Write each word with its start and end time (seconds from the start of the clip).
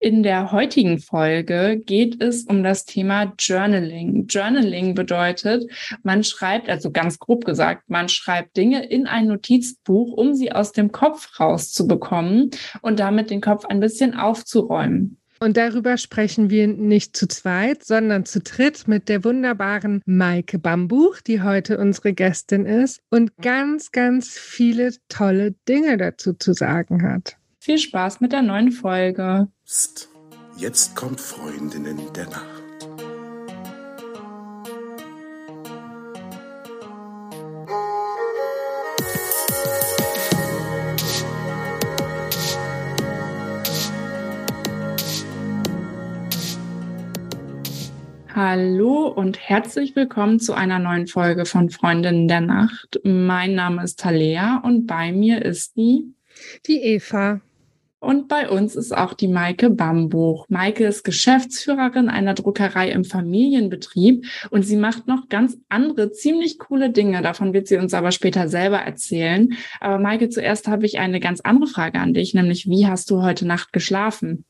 In 0.00 0.22
der 0.22 0.52
heutigen 0.52 1.00
Folge 1.00 1.82
geht 1.84 2.22
es 2.22 2.44
um 2.44 2.62
das 2.62 2.84
Thema 2.84 3.32
Journaling. 3.36 4.28
Journaling 4.28 4.94
bedeutet, 4.94 5.68
man 6.04 6.22
schreibt, 6.22 6.68
also 6.68 6.92
ganz 6.92 7.18
grob 7.18 7.44
gesagt, 7.44 7.90
man 7.90 8.08
schreibt 8.08 8.56
Dinge 8.56 8.88
in 8.88 9.08
ein 9.08 9.26
Notizbuch, 9.26 10.12
um 10.12 10.34
sie 10.34 10.52
aus 10.52 10.70
dem 10.70 10.92
Kopf 10.92 11.40
rauszubekommen 11.40 12.50
und 12.80 13.00
damit 13.00 13.30
den 13.30 13.40
Kopf 13.40 13.64
ein 13.64 13.80
bisschen 13.80 14.14
aufzuräumen. 14.14 15.18
Und 15.40 15.56
darüber 15.56 15.96
sprechen 15.96 16.48
wir 16.50 16.68
nicht 16.68 17.16
zu 17.16 17.26
zweit, 17.26 17.84
sondern 17.84 18.24
zu 18.24 18.40
dritt 18.40 18.86
mit 18.86 19.08
der 19.08 19.24
wunderbaren 19.24 20.02
Maike 20.04 20.60
Bambuch, 20.60 21.20
die 21.20 21.42
heute 21.42 21.78
unsere 21.78 22.12
Gästin 22.12 22.66
ist 22.66 23.00
und 23.10 23.36
ganz, 23.36 23.90
ganz 23.90 24.38
viele 24.38 24.94
tolle 25.08 25.56
Dinge 25.68 25.96
dazu 25.96 26.34
zu 26.34 26.52
sagen 26.52 27.02
hat. 27.02 27.37
Viel 27.68 27.76
Spaß 27.76 28.22
mit 28.22 28.32
der 28.32 28.40
neuen 28.40 28.72
Folge. 28.72 29.48
Psst, 29.66 30.08
jetzt 30.56 30.96
kommt 30.96 31.20
Freundinnen 31.20 32.00
der 32.14 32.24
Nacht. 32.24 32.88
Hallo 48.34 49.08
und 49.08 49.38
herzlich 49.38 49.94
willkommen 49.94 50.40
zu 50.40 50.54
einer 50.54 50.78
neuen 50.78 51.06
Folge 51.06 51.44
von 51.44 51.68
Freundinnen 51.68 52.28
der 52.28 52.40
Nacht. 52.40 52.98
Mein 53.04 53.54
Name 53.54 53.84
ist 53.84 54.00
Talea 54.00 54.62
und 54.64 54.86
bei 54.86 55.12
mir 55.12 55.44
ist 55.44 55.76
die 55.76 56.14
die 56.66 56.80
Eva. 56.80 57.42
Und 58.00 58.28
bei 58.28 58.48
uns 58.48 58.76
ist 58.76 58.96
auch 58.96 59.12
die 59.12 59.26
Maike 59.26 59.70
Bambuch. 59.70 60.46
Maike 60.48 60.86
ist 60.86 61.02
Geschäftsführerin 61.02 62.08
einer 62.08 62.34
Druckerei 62.34 62.90
im 62.90 63.04
Familienbetrieb 63.04 64.24
und 64.50 64.62
sie 64.62 64.76
macht 64.76 65.08
noch 65.08 65.28
ganz 65.28 65.58
andere, 65.68 66.12
ziemlich 66.12 66.60
coole 66.60 66.90
Dinge. 66.90 67.22
Davon 67.22 67.52
wird 67.52 67.66
sie 67.66 67.76
uns 67.76 67.94
aber 67.94 68.12
später 68.12 68.48
selber 68.48 68.78
erzählen. 68.78 69.52
Aber 69.80 69.98
Maike, 69.98 70.28
zuerst 70.28 70.68
habe 70.68 70.86
ich 70.86 71.00
eine 71.00 71.18
ganz 71.18 71.40
andere 71.40 71.68
Frage 71.68 71.98
an 71.98 72.14
dich, 72.14 72.34
nämlich 72.34 72.68
wie 72.68 72.86
hast 72.86 73.10
du 73.10 73.22
heute 73.22 73.46
Nacht 73.46 73.72
geschlafen? 73.72 74.44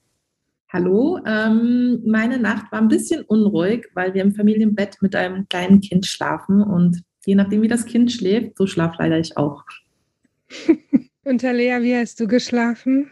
Hallo, 0.71 1.19
ähm, 1.27 2.03
meine 2.05 2.39
Nacht 2.39 2.71
war 2.71 2.83
ein 2.83 2.89
bisschen 2.89 3.25
unruhig, 3.25 3.87
weil 3.95 4.13
wir 4.13 4.21
im 4.21 4.35
Familienbett 4.35 5.01
mit 5.01 5.17
einem 5.17 5.49
kleinen 5.49 5.81
Kind 5.81 6.05
schlafen 6.05 6.63
und 6.63 7.03
je 7.25 7.35
nachdem, 7.35 7.63
wie 7.63 7.69
das 7.69 7.87
Kind 7.87 8.13
schläft, 8.13 8.59
so 8.59 8.67
schlaf 8.67 8.97
leider 8.99 9.19
ich 9.19 9.39
auch. 9.39 9.65
und 11.25 11.41
Lea, 11.41 11.79
wie 11.81 11.97
hast 11.97 12.21
du 12.21 12.27
geschlafen? 12.27 13.11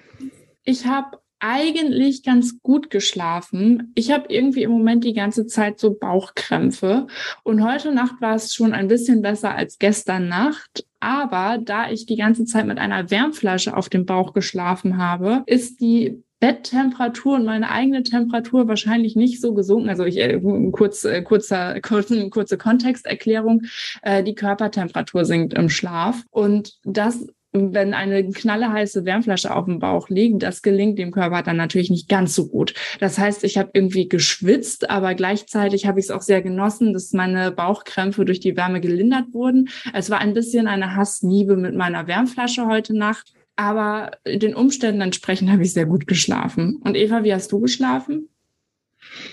Ich 0.66 0.84
habe 0.84 1.18
eigentlich 1.38 2.24
ganz 2.24 2.60
gut 2.60 2.90
geschlafen. 2.90 3.92
Ich 3.94 4.10
habe 4.10 4.26
irgendwie 4.28 4.64
im 4.64 4.72
Moment 4.72 5.04
die 5.04 5.12
ganze 5.12 5.46
Zeit 5.46 5.78
so 5.78 5.94
Bauchkrämpfe. 5.94 7.06
Und 7.44 7.64
heute 7.64 7.92
Nacht 7.92 8.20
war 8.20 8.34
es 8.34 8.52
schon 8.52 8.72
ein 8.72 8.88
bisschen 8.88 9.22
besser 9.22 9.54
als 9.54 9.78
gestern 9.78 10.28
Nacht. 10.28 10.84
Aber 10.98 11.58
da 11.62 11.88
ich 11.88 12.06
die 12.06 12.16
ganze 12.16 12.46
Zeit 12.46 12.66
mit 12.66 12.78
einer 12.78 13.12
Wärmflasche 13.12 13.76
auf 13.76 13.88
dem 13.88 14.06
Bauch 14.06 14.32
geschlafen 14.32 14.98
habe, 14.98 15.44
ist 15.46 15.80
die 15.80 16.20
Betttemperatur 16.40 17.36
und 17.36 17.44
meine 17.44 17.70
eigene 17.70 18.02
Temperatur 18.02 18.66
wahrscheinlich 18.66 19.14
nicht 19.14 19.40
so 19.40 19.54
gesunken. 19.54 19.88
Also 19.88 20.04
ich 20.04 20.18
äh, 20.18 20.40
kurz, 20.72 21.04
äh, 21.04 21.22
kurzer, 21.22 21.80
kurze, 21.82 22.28
kurze 22.28 22.58
Kontexterklärung. 22.58 23.62
Äh, 24.02 24.24
die 24.24 24.34
Körpertemperatur 24.34 25.24
sinkt 25.24 25.54
im 25.54 25.68
Schlaf 25.68 26.24
und 26.30 26.78
das 26.82 27.26
wenn 27.74 27.94
eine 27.94 28.28
knalleheiße 28.28 29.04
Wärmflasche 29.04 29.54
auf 29.54 29.66
dem 29.66 29.78
Bauch 29.78 30.08
liegt, 30.08 30.42
das 30.42 30.62
gelingt 30.62 30.98
dem 30.98 31.10
Körper 31.10 31.42
dann 31.42 31.56
natürlich 31.56 31.90
nicht 31.90 32.08
ganz 32.08 32.34
so 32.34 32.48
gut. 32.48 32.74
Das 33.00 33.18
heißt, 33.18 33.44
ich 33.44 33.58
habe 33.58 33.70
irgendwie 33.72 34.08
geschwitzt, 34.08 34.90
aber 34.90 35.14
gleichzeitig 35.14 35.86
habe 35.86 36.00
ich 36.00 36.06
es 36.06 36.10
auch 36.10 36.22
sehr 36.22 36.42
genossen, 36.42 36.92
dass 36.92 37.12
meine 37.12 37.52
Bauchkrämpfe 37.52 38.24
durch 38.24 38.40
die 38.40 38.56
Wärme 38.56 38.80
gelindert 38.80 39.32
wurden. 39.32 39.68
Es 39.92 40.10
war 40.10 40.18
ein 40.18 40.34
bisschen 40.34 40.68
eine 40.68 40.96
Hassliebe 40.96 41.56
mit 41.56 41.74
meiner 41.74 42.06
Wärmflasche 42.06 42.66
heute 42.66 42.96
Nacht, 42.96 43.32
aber 43.56 44.12
den 44.26 44.54
Umständen 44.54 45.00
entsprechend 45.00 45.50
habe 45.50 45.62
ich 45.62 45.72
sehr 45.72 45.86
gut 45.86 46.06
geschlafen. 46.06 46.76
Und 46.84 46.96
Eva, 46.96 47.24
wie 47.24 47.34
hast 47.34 47.52
du 47.52 47.60
geschlafen? 47.60 48.28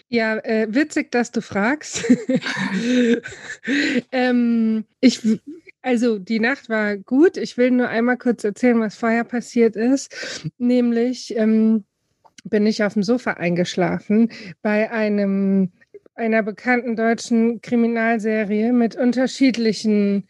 Ja, 0.08 0.38
äh, 0.38 0.68
witzig, 0.70 1.12
dass 1.12 1.32
du 1.32 1.42
fragst. 1.42 2.06
ähm, 4.12 4.86
ich 5.00 5.20
also 5.84 6.18
die 6.18 6.40
Nacht 6.40 6.70
war 6.70 6.98
gut. 6.98 7.38
Ich 7.38 7.58
will 7.58 7.70
nur 7.72 7.90
einmal 7.90 8.18
kurz 8.18 8.44
erzählen, 8.44 8.80
was 8.80 8.96
vorher 8.96 9.26
passiert 9.26 9.76
ist. 9.76 10.50
Nämlich 10.58 11.36
ähm, 11.38 11.84
bin 12.46 12.66
ich 12.66 12.84
auf 12.84 12.94
dem 12.94 13.04
Sofa 13.04 13.32
eingeschlafen 13.32 14.32
bei 14.62 14.92
einem 14.92 15.72
einer 16.16 16.44
bekannten 16.44 16.96
deutschen 16.96 17.62
Kriminalserie 17.62 18.72
mit 18.72 18.96
unterschiedlichen 18.96 20.28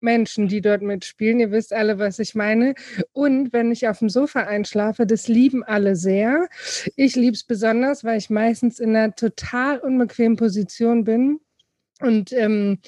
Menschen, 0.00 0.48
die 0.48 0.60
dort 0.60 0.82
mitspielen. 0.82 1.40
Ihr 1.40 1.50
wisst 1.50 1.72
alle, 1.72 1.98
was 1.98 2.18
ich 2.18 2.34
meine. 2.34 2.74
Und 3.12 3.52
wenn 3.52 3.72
ich 3.72 3.88
auf 3.88 4.00
dem 4.00 4.10
Sofa 4.10 4.40
einschlafe, 4.40 5.06
das 5.06 5.26
lieben 5.26 5.64
alle 5.64 5.96
sehr. 5.96 6.48
Ich 6.94 7.16
liebe 7.16 7.34
es 7.34 7.42
besonders, 7.42 8.04
weil 8.04 8.18
ich 8.18 8.28
meistens 8.30 8.78
in 8.78 8.90
einer 8.94 9.14
total 9.14 9.78
unbequemen 9.78 10.36
Position 10.36 11.04
bin 11.04 11.40
und 12.00 12.32
ähm, 12.32 12.78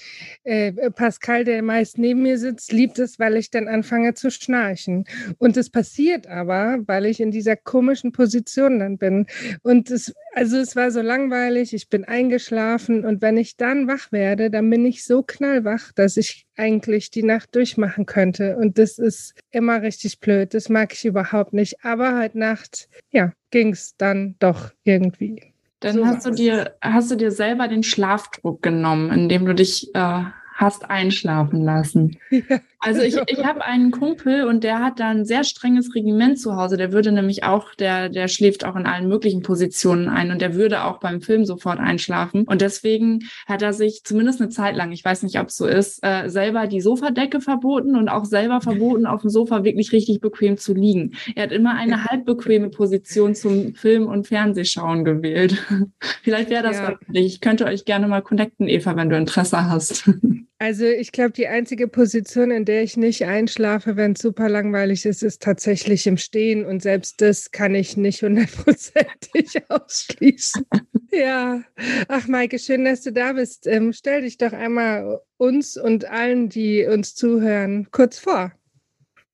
äh, 0.42 0.72
Pascal, 0.90 1.44
der 1.44 1.62
meist 1.62 1.96
neben 1.96 2.22
mir 2.22 2.38
sitzt, 2.38 2.72
liebt 2.72 2.98
es, 2.98 3.20
weil 3.20 3.36
ich 3.36 3.50
dann 3.50 3.68
anfange 3.68 4.14
zu 4.14 4.32
schnarchen. 4.32 5.04
Und 5.38 5.56
es 5.56 5.70
passiert 5.70 6.26
aber, 6.26 6.78
weil 6.86 7.06
ich 7.06 7.20
in 7.20 7.30
dieser 7.30 7.54
komischen 7.54 8.10
Position 8.10 8.80
dann 8.80 8.98
bin. 8.98 9.26
Und 9.62 9.92
es, 9.92 10.12
also 10.34 10.56
es 10.56 10.74
war 10.74 10.90
so 10.90 11.02
langweilig, 11.02 11.72
ich 11.72 11.88
bin 11.88 12.04
eingeschlafen 12.04 13.04
und 13.04 13.22
wenn 13.22 13.36
ich 13.36 13.56
dann 13.56 13.86
wach 13.86 14.10
werde, 14.10 14.50
dann 14.50 14.68
bin 14.68 14.84
ich 14.84 15.04
so 15.04 15.22
knallwach, 15.22 15.92
dass 15.94 16.16
ich 16.16 16.46
eigentlich 16.56 17.12
die 17.12 17.22
Nacht 17.22 17.54
durchmachen 17.54 18.06
könnte. 18.06 18.56
Und 18.56 18.76
das 18.76 18.98
ist 18.98 19.34
immer 19.52 19.82
richtig 19.82 20.18
blöd. 20.18 20.52
Das 20.52 20.68
mag 20.68 20.92
ich 20.92 21.04
überhaupt 21.04 21.52
nicht. 21.52 21.84
Aber 21.84 22.18
heute 22.18 22.38
Nacht, 22.38 22.88
ja, 23.12 23.32
ging 23.50 23.72
es 23.72 23.96
dann 23.96 24.34
doch 24.40 24.72
irgendwie. 24.82 25.55
Dann 25.80 25.94
so 25.94 26.06
hast 26.06 26.26
du 26.26 26.30
dir, 26.30 26.76
hast 26.80 27.10
du 27.10 27.16
dir 27.16 27.30
selber 27.30 27.68
den 27.68 27.82
Schlafdruck 27.82 28.62
genommen, 28.62 29.10
indem 29.10 29.44
du 29.44 29.54
dich 29.54 29.94
äh, 29.94 30.22
hast 30.54 30.90
einschlafen 30.90 31.62
lassen. 31.64 32.18
Ja, 32.30 32.60
also 32.78 33.00
ich, 33.00 33.16
ich 33.26 33.44
habe 33.44 33.64
einen 33.64 33.90
Kumpel 33.90 34.44
und 34.44 34.62
der 34.62 34.80
hat 34.80 35.00
da 35.00 35.08
ein 35.08 35.24
sehr 35.24 35.44
strenges 35.44 35.94
Regiment 35.94 36.38
zu 36.38 36.56
Hause. 36.56 36.76
Der 36.76 36.92
würde 36.92 37.10
nämlich 37.10 37.44
auch, 37.44 37.74
der, 37.74 38.08
der 38.08 38.28
schläft 38.28 38.64
auch 38.64 38.76
in 38.76 38.86
allen 38.86 39.08
möglichen 39.08 39.42
Positionen 39.42 40.08
ein 40.08 40.30
und 40.30 40.40
der 40.40 40.54
würde 40.54 40.84
auch 40.84 40.98
beim 40.98 41.20
Film 41.20 41.44
sofort 41.44 41.80
einschlafen. 41.80 42.44
Und 42.44 42.60
deswegen 42.60 43.20
hat 43.46 43.62
er 43.62 43.72
sich 43.72 44.02
zumindest 44.04 44.40
eine 44.40 44.50
Zeit 44.50 44.76
lang, 44.76 44.92
ich 44.92 45.04
weiß 45.04 45.22
nicht, 45.22 45.38
ob 45.38 45.48
es 45.48 45.56
so 45.56 45.66
ist, 45.66 46.00
äh, 46.02 46.28
selber 46.28 46.66
die 46.66 46.80
Sofadecke 46.80 47.40
verboten 47.40 47.96
und 47.96 48.08
auch 48.08 48.24
selber 48.24 48.60
verboten, 48.60 49.06
auf 49.06 49.22
dem 49.22 49.30
Sofa 49.30 49.64
wirklich 49.64 49.92
richtig 49.92 50.20
bequem 50.20 50.56
zu 50.56 50.74
liegen. 50.74 51.14
Er 51.34 51.44
hat 51.44 51.52
immer 51.52 51.74
eine 51.74 52.04
halbbequeme 52.04 52.68
Position 52.68 53.34
zum 53.34 53.74
Film- 53.74 54.06
und 54.06 54.26
Fernsehschauen 54.26 55.04
gewählt. 55.04 55.64
Vielleicht 56.22 56.50
wäre 56.50 56.62
das 56.62 56.76
ja. 56.76 56.92
was 56.92 56.98
für 57.06 57.12
dich. 57.12 57.26
Ich 57.26 57.40
könnte 57.40 57.64
euch 57.64 57.84
gerne 57.84 58.06
mal 58.06 58.22
connecten, 58.22 58.68
Eva, 58.68 58.96
wenn 58.96 59.10
du 59.10 59.16
Interesse 59.16 59.68
hast. 59.68 60.10
Also 60.58 60.86
ich 60.86 61.12
glaube, 61.12 61.32
die 61.32 61.48
einzige 61.48 61.86
Position, 61.86 62.50
in 62.50 62.64
der 62.64 62.82
ich 62.82 62.96
nicht 62.96 63.26
einschlafe, 63.26 63.96
wenn 63.96 64.12
es 64.12 64.20
super 64.20 64.48
langweilig 64.48 65.04
ist, 65.04 65.22
ist 65.22 65.42
tatsächlich 65.42 66.06
im 66.06 66.16
Stehen. 66.16 66.64
Und 66.64 66.82
selbst 66.82 67.20
das 67.20 67.50
kann 67.50 67.74
ich 67.74 67.98
nicht 67.98 68.22
hundertprozentig 68.22 69.62
ausschließen. 69.68 70.64
ja. 71.12 71.62
Ach, 72.08 72.26
Maike, 72.26 72.58
schön, 72.58 72.86
dass 72.86 73.02
du 73.02 73.12
da 73.12 73.34
bist. 73.34 73.66
Ähm, 73.66 73.92
stell 73.92 74.22
dich 74.22 74.38
doch 74.38 74.54
einmal 74.54 75.20
uns 75.36 75.76
und 75.76 76.06
allen, 76.06 76.48
die 76.48 76.86
uns 76.86 77.14
zuhören, 77.14 77.88
kurz 77.90 78.18
vor. 78.18 78.52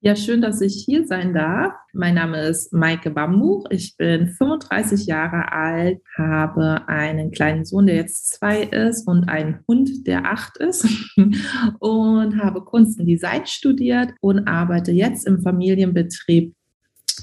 Ja, 0.04 0.16
schön, 0.16 0.42
dass 0.42 0.60
ich 0.60 0.82
hier 0.84 1.06
sein 1.06 1.32
darf. 1.32 1.74
Mein 1.92 2.16
Name 2.16 2.40
ist 2.40 2.72
Maike 2.72 3.08
Bambuch. 3.12 3.66
Ich 3.70 3.96
bin 3.96 4.26
35 4.26 5.06
Jahre 5.06 5.52
alt, 5.52 6.00
habe 6.18 6.88
einen 6.88 7.30
kleinen 7.30 7.64
Sohn, 7.64 7.86
der 7.86 7.94
jetzt 7.94 8.34
zwei 8.34 8.64
ist 8.64 9.06
und 9.06 9.28
einen 9.28 9.60
Hund, 9.68 10.04
der 10.08 10.24
acht 10.24 10.56
ist 10.56 10.88
und 11.78 12.42
habe 12.42 12.64
Kunst 12.64 12.98
und 12.98 13.06
Design 13.06 13.46
studiert 13.46 14.12
und 14.20 14.48
arbeite 14.48 14.90
jetzt 14.90 15.24
im 15.24 15.40
Familienbetrieb 15.40 16.52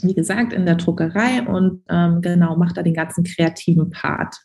wie 0.01 0.13
gesagt, 0.13 0.53
in 0.53 0.65
der 0.65 0.75
Druckerei 0.75 1.45
und 1.45 1.83
ähm, 1.89 2.21
genau, 2.21 2.55
mache 2.55 2.75
da 2.75 2.83
den 2.83 2.93
ganzen 2.93 3.25
kreativen 3.25 3.89
Part. 3.89 4.37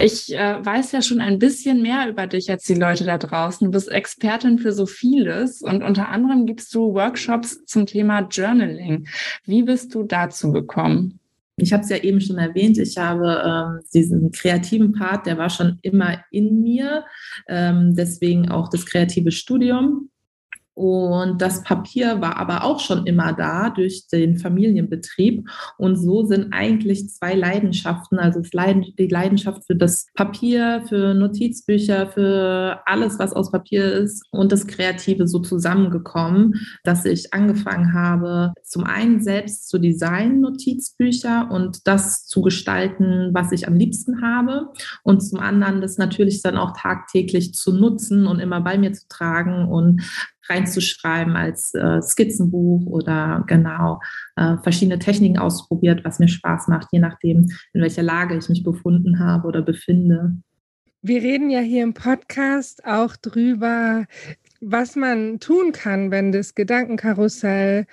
Ich 0.00 0.32
äh, 0.32 0.64
weiß 0.64 0.92
ja 0.92 1.02
schon 1.02 1.20
ein 1.20 1.40
bisschen 1.40 1.82
mehr 1.82 2.08
über 2.08 2.28
dich 2.28 2.48
als 2.50 2.62
die 2.64 2.74
Leute 2.74 3.04
da 3.04 3.18
draußen. 3.18 3.64
Du 3.64 3.72
bist 3.72 3.88
Expertin 3.88 4.58
für 4.58 4.72
so 4.72 4.86
vieles 4.86 5.60
und 5.60 5.82
unter 5.82 6.08
anderem 6.08 6.46
gibst 6.46 6.72
du 6.72 6.94
Workshops 6.94 7.64
zum 7.64 7.84
Thema 7.84 8.20
Journaling. 8.30 9.08
Wie 9.44 9.64
bist 9.64 9.92
du 9.96 10.04
dazu 10.04 10.52
gekommen? 10.52 11.18
Ich 11.56 11.72
habe 11.72 11.82
es 11.82 11.88
ja 11.88 11.96
eben 11.96 12.20
schon 12.20 12.38
erwähnt, 12.38 12.78
ich 12.78 12.96
habe 12.96 13.42
ähm, 13.44 13.84
diesen 13.92 14.30
kreativen 14.30 14.92
Part, 14.92 15.26
der 15.26 15.36
war 15.36 15.50
schon 15.50 15.80
immer 15.82 16.22
in 16.30 16.62
mir, 16.62 17.04
ähm, 17.48 17.96
deswegen 17.96 18.48
auch 18.48 18.68
das 18.68 18.86
kreative 18.86 19.32
Studium. 19.32 20.10
Und 20.78 21.42
das 21.42 21.64
Papier 21.64 22.20
war 22.20 22.36
aber 22.36 22.62
auch 22.62 22.78
schon 22.78 23.04
immer 23.04 23.32
da 23.32 23.68
durch 23.68 24.06
den 24.06 24.36
Familienbetrieb. 24.36 25.44
Und 25.76 25.96
so 25.96 26.24
sind 26.24 26.52
eigentlich 26.52 27.08
zwei 27.08 27.34
Leidenschaften, 27.34 28.20
also 28.20 28.40
die 28.40 29.08
Leidenschaft 29.08 29.64
für 29.66 29.74
das 29.74 30.06
Papier, 30.14 30.84
für 30.88 31.14
Notizbücher, 31.14 32.06
für 32.06 32.78
alles, 32.86 33.18
was 33.18 33.32
aus 33.32 33.50
Papier 33.50 33.92
ist 33.92 34.24
und 34.30 34.52
das 34.52 34.68
Kreative 34.68 35.26
so 35.26 35.40
zusammengekommen, 35.40 36.54
dass 36.84 37.04
ich 37.04 37.34
angefangen 37.34 37.92
habe, 37.92 38.52
zum 38.62 38.84
einen 38.84 39.20
selbst 39.20 39.68
zu 39.68 39.78
designen 39.78 40.42
Notizbücher 40.42 41.50
und 41.50 41.88
das 41.88 42.24
zu 42.24 42.40
gestalten, 42.40 43.30
was 43.32 43.50
ich 43.50 43.66
am 43.66 43.74
liebsten 43.74 44.22
habe. 44.22 44.68
Und 45.02 45.22
zum 45.22 45.40
anderen 45.40 45.80
das 45.80 45.98
natürlich 45.98 46.40
dann 46.40 46.56
auch 46.56 46.76
tagtäglich 46.76 47.52
zu 47.52 47.72
nutzen 47.72 48.28
und 48.28 48.38
immer 48.38 48.60
bei 48.60 48.78
mir 48.78 48.92
zu 48.92 49.08
tragen 49.08 49.66
und 49.66 50.02
reinzuschreiben 50.48 51.36
als 51.36 51.74
äh, 51.74 52.00
Skizzenbuch 52.02 52.86
oder 52.86 53.44
genau 53.46 54.00
äh, 54.36 54.56
verschiedene 54.62 54.98
Techniken 54.98 55.38
ausprobiert, 55.38 56.04
was 56.04 56.18
mir 56.18 56.28
Spaß 56.28 56.68
macht, 56.68 56.88
je 56.92 57.00
nachdem, 57.00 57.50
in 57.72 57.82
welcher 57.82 58.02
Lage 58.02 58.36
ich 58.36 58.48
mich 58.48 58.62
befunden 58.62 59.18
habe 59.18 59.46
oder 59.48 59.62
befinde. 59.62 60.36
Wir 61.00 61.22
reden 61.22 61.48
ja 61.48 61.60
hier 61.60 61.84
im 61.84 61.94
Podcast 61.94 62.84
auch 62.84 63.16
drüber, 63.16 64.06
was 64.60 64.96
man 64.96 65.38
tun 65.38 65.72
kann, 65.72 66.10
wenn 66.10 66.32
das 66.32 66.56
Gedankenkarussell 66.56 67.86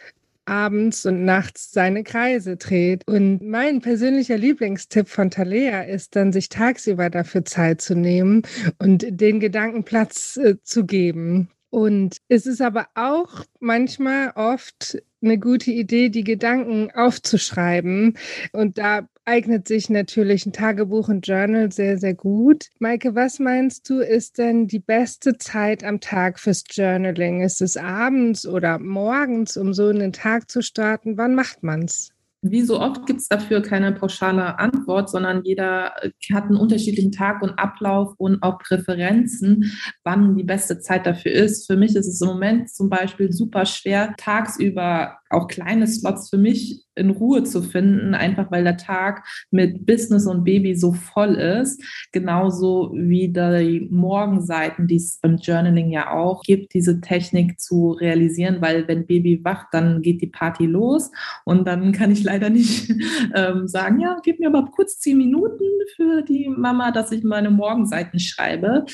abends 0.46 1.06
und 1.06 1.25
nachts 1.25 1.72
seine 1.72 2.04
Kreise 2.04 2.57
dreht. 2.57 3.04
Und 3.07 3.42
mein 3.42 3.81
persönlicher 3.81 4.38
Lieblingstipp 4.38 5.07
von 5.07 5.30
Talea 5.30 5.81
ist 5.81 6.16
dann, 6.16 6.31
sich 6.31 6.50
tagsüber 6.50 7.10
dafür 7.10 7.46
Zeit 7.46 7.81
zu 7.81 7.96
nehmen 7.96 8.44
und 8.80 9.06
den 9.10 9.40
Gedanken 9.40 9.84
Platz 9.84 10.38
äh, 10.38 10.56
zu 10.63 10.86
geben. 10.86 11.50
Und 11.75 12.19
es 12.30 12.45
ist 12.45 12.62
aber 12.62 12.88
auch 12.95 13.44
manchmal 13.60 14.31
oft 14.36 14.98
eine 15.22 15.38
gute 15.38 15.72
Idee, 15.72 16.07
die 16.07 16.24
Gedanken 16.24 16.89
aufzuschreiben. 16.92 18.18
Und 18.54 18.77
da 18.77 19.10
eignet 19.25 19.68
sich 19.68 19.89
natürlich 19.89 20.45
ein 20.45 20.54
Tagebuch 20.54 21.10
und 21.10 21.27
Journal 21.27 21.74
sehr, 21.74 21.98
sehr 21.98 22.13
gut. 22.13 22.69
Maike, 22.80 23.13
was 23.13 23.39
meinst 23.39 23.89
du, 23.89 24.00
ist 24.00 24.38
denn 24.38 24.68
die 24.68 24.80
beste 24.80 25.38
Zeit 25.38 25.83
am 25.83 26.00
Tag 26.00 26.39
fürs 26.39 26.63
Journaling? 26.69 27.42
Ist 27.42 27.62
es 27.62 27.75
abends 27.75 28.48
oder 28.48 28.80
morgens, 28.80 29.57
um 29.57 29.74
so 29.74 29.89
in 29.89 30.00
den 30.00 30.13
Tag 30.13 30.50
zu 30.50 30.62
starten? 30.62 31.18
Wann 31.18 31.36
macht 31.36 31.62
man 31.62 31.83
es? 31.83 32.15
Wie 32.51 32.62
so 32.62 32.80
oft 32.80 33.06
gibt 33.06 33.21
es 33.21 33.27
dafür 33.27 33.62
keine 33.62 33.92
pauschale 33.92 34.59
Antwort, 34.59 35.09
sondern 35.09 35.44
jeder 35.44 35.94
hat 36.33 36.45
einen 36.45 36.57
unterschiedlichen 36.57 37.12
Tag 37.12 37.42
und 37.42 37.57
Ablauf 37.57 38.13
und 38.18 38.42
auch 38.44 38.59
Präferenzen, 38.59 39.71
wann 40.03 40.36
die 40.36 40.44
beste 40.44 40.80
Zeit 40.80 41.06
dafür 41.06 41.31
ist. 41.31 41.68
Für 41.68 41.77
mich 41.77 41.95
ist 41.95 42.07
es 42.07 42.21
im 42.21 42.27
Moment 42.27 42.69
zum 42.69 42.89
Beispiel 42.89 43.31
super 43.31 43.65
schwer, 43.65 44.13
tagsüber 44.18 45.18
auch 45.36 45.48
kleine 45.48 45.88
Slots 45.88 46.30
für 46.30 46.38
mich 46.38 46.86
in 46.96 47.10
Ruhe 47.10 47.44
zu 47.44 47.62
finden, 47.62 48.14
einfach 48.14 48.52
weil 48.52 48.64
der 48.64 48.78
Tag 48.78 49.26
mit 49.52 49.86
Business 49.86 50.26
und 50.26 50.44
Baby 50.44 50.76
so 50.76 50.94
voll 50.94 51.36
ist. 51.36 51.84
Genauso 52.12 52.92
wie 52.96 53.28
die 53.28 53.88
Morgenseiten, 53.92 54.88
die 54.88 54.96
es 54.96 55.20
beim 55.22 55.38
Journaling 55.38 55.92
ja 55.92 56.12
auch 56.12 56.42
gibt, 56.42 56.74
diese 56.74 57.02
Technik 57.02 57.60
zu 57.60 57.92
realisieren, 57.92 58.62
weil 58.62 58.88
wenn 58.88 59.06
Baby 59.06 59.44
wacht, 59.44 59.68
dann 59.72 60.02
geht 60.02 60.22
die 60.22 60.28
Party 60.28 60.66
los 60.66 61.12
und 61.44 61.68
dann 61.68 61.92
kann 61.92 62.12
ich 62.12 62.24
leider 62.24 62.50
nicht 62.50 62.94
ähm, 63.36 63.68
sagen, 63.68 64.00
ja, 64.00 64.18
gib 64.24 64.40
mir 64.40 64.48
aber 64.48 64.70
kurz 64.72 65.00
zehn 65.00 65.18
Minuten 65.18 65.64
für 65.96 66.22
die 66.22 66.50
Mama, 66.50 66.92
dass 66.92 67.12
ich 67.12 67.24
meine 67.24 67.52
Morgenseiten 67.52 68.20
schreibe. 68.20 68.86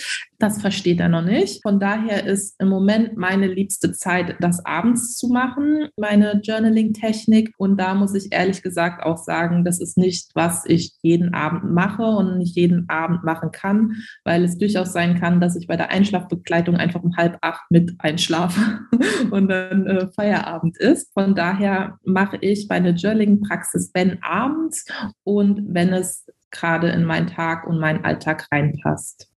Das 0.41 0.59
versteht 0.59 0.99
er 0.99 1.07
noch 1.07 1.21
nicht. 1.21 1.61
Von 1.61 1.79
daher 1.79 2.25
ist 2.25 2.59
im 2.59 2.67
Moment 2.67 3.15
meine 3.15 3.45
liebste 3.45 3.91
Zeit, 3.91 4.37
das 4.39 4.65
abends 4.65 5.15
zu 5.15 5.27
machen, 5.27 5.89
meine 5.97 6.41
Journaling-Technik. 6.43 7.53
Und 7.59 7.77
da 7.77 7.93
muss 7.93 8.15
ich 8.15 8.33
ehrlich 8.33 8.63
gesagt 8.63 9.03
auch 9.03 9.17
sagen, 9.17 9.63
das 9.63 9.79
ist 9.79 9.99
nicht, 9.99 10.31
was 10.33 10.65
ich 10.65 10.93
jeden 11.03 11.35
Abend 11.35 11.71
mache 11.71 12.01
und 12.01 12.39
nicht 12.39 12.55
jeden 12.55 12.89
Abend 12.89 13.23
machen 13.23 13.51
kann, 13.51 13.97
weil 14.23 14.43
es 14.43 14.57
durchaus 14.57 14.93
sein 14.93 15.19
kann, 15.19 15.39
dass 15.41 15.55
ich 15.55 15.67
bei 15.67 15.77
der 15.77 15.91
Einschlafbegleitung 15.91 16.75
einfach 16.75 17.03
um 17.03 17.15
halb 17.17 17.37
acht 17.41 17.69
mit 17.69 17.93
einschlafe 17.99 18.79
und 19.29 19.47
dann 19.47 19.85
äh, 19.85 20.07
Feierabend 20.15 20.75
ist. 20.79 21.13
Von 21.13 21.35
daher 21.35 21.99
mache 22.03 22.37
ich 22.41 22.65
meine 22.67 22.91
Journaling-Praxis, 22.91 23.91
wenn 23.93 24.23
abends 24.23 24.87
und 25.23 25.71
wenn 25.71 25.93
es 25.93 26.25
gerade 26.49 26.89
in 26.89 27.05
meinen 27.05 27.27
Tag 27.27 27.67
und 27.67 27.77
meinen 27.77 28.03
Alltag 28.03 28.47
reinpasst. 28.51 29.30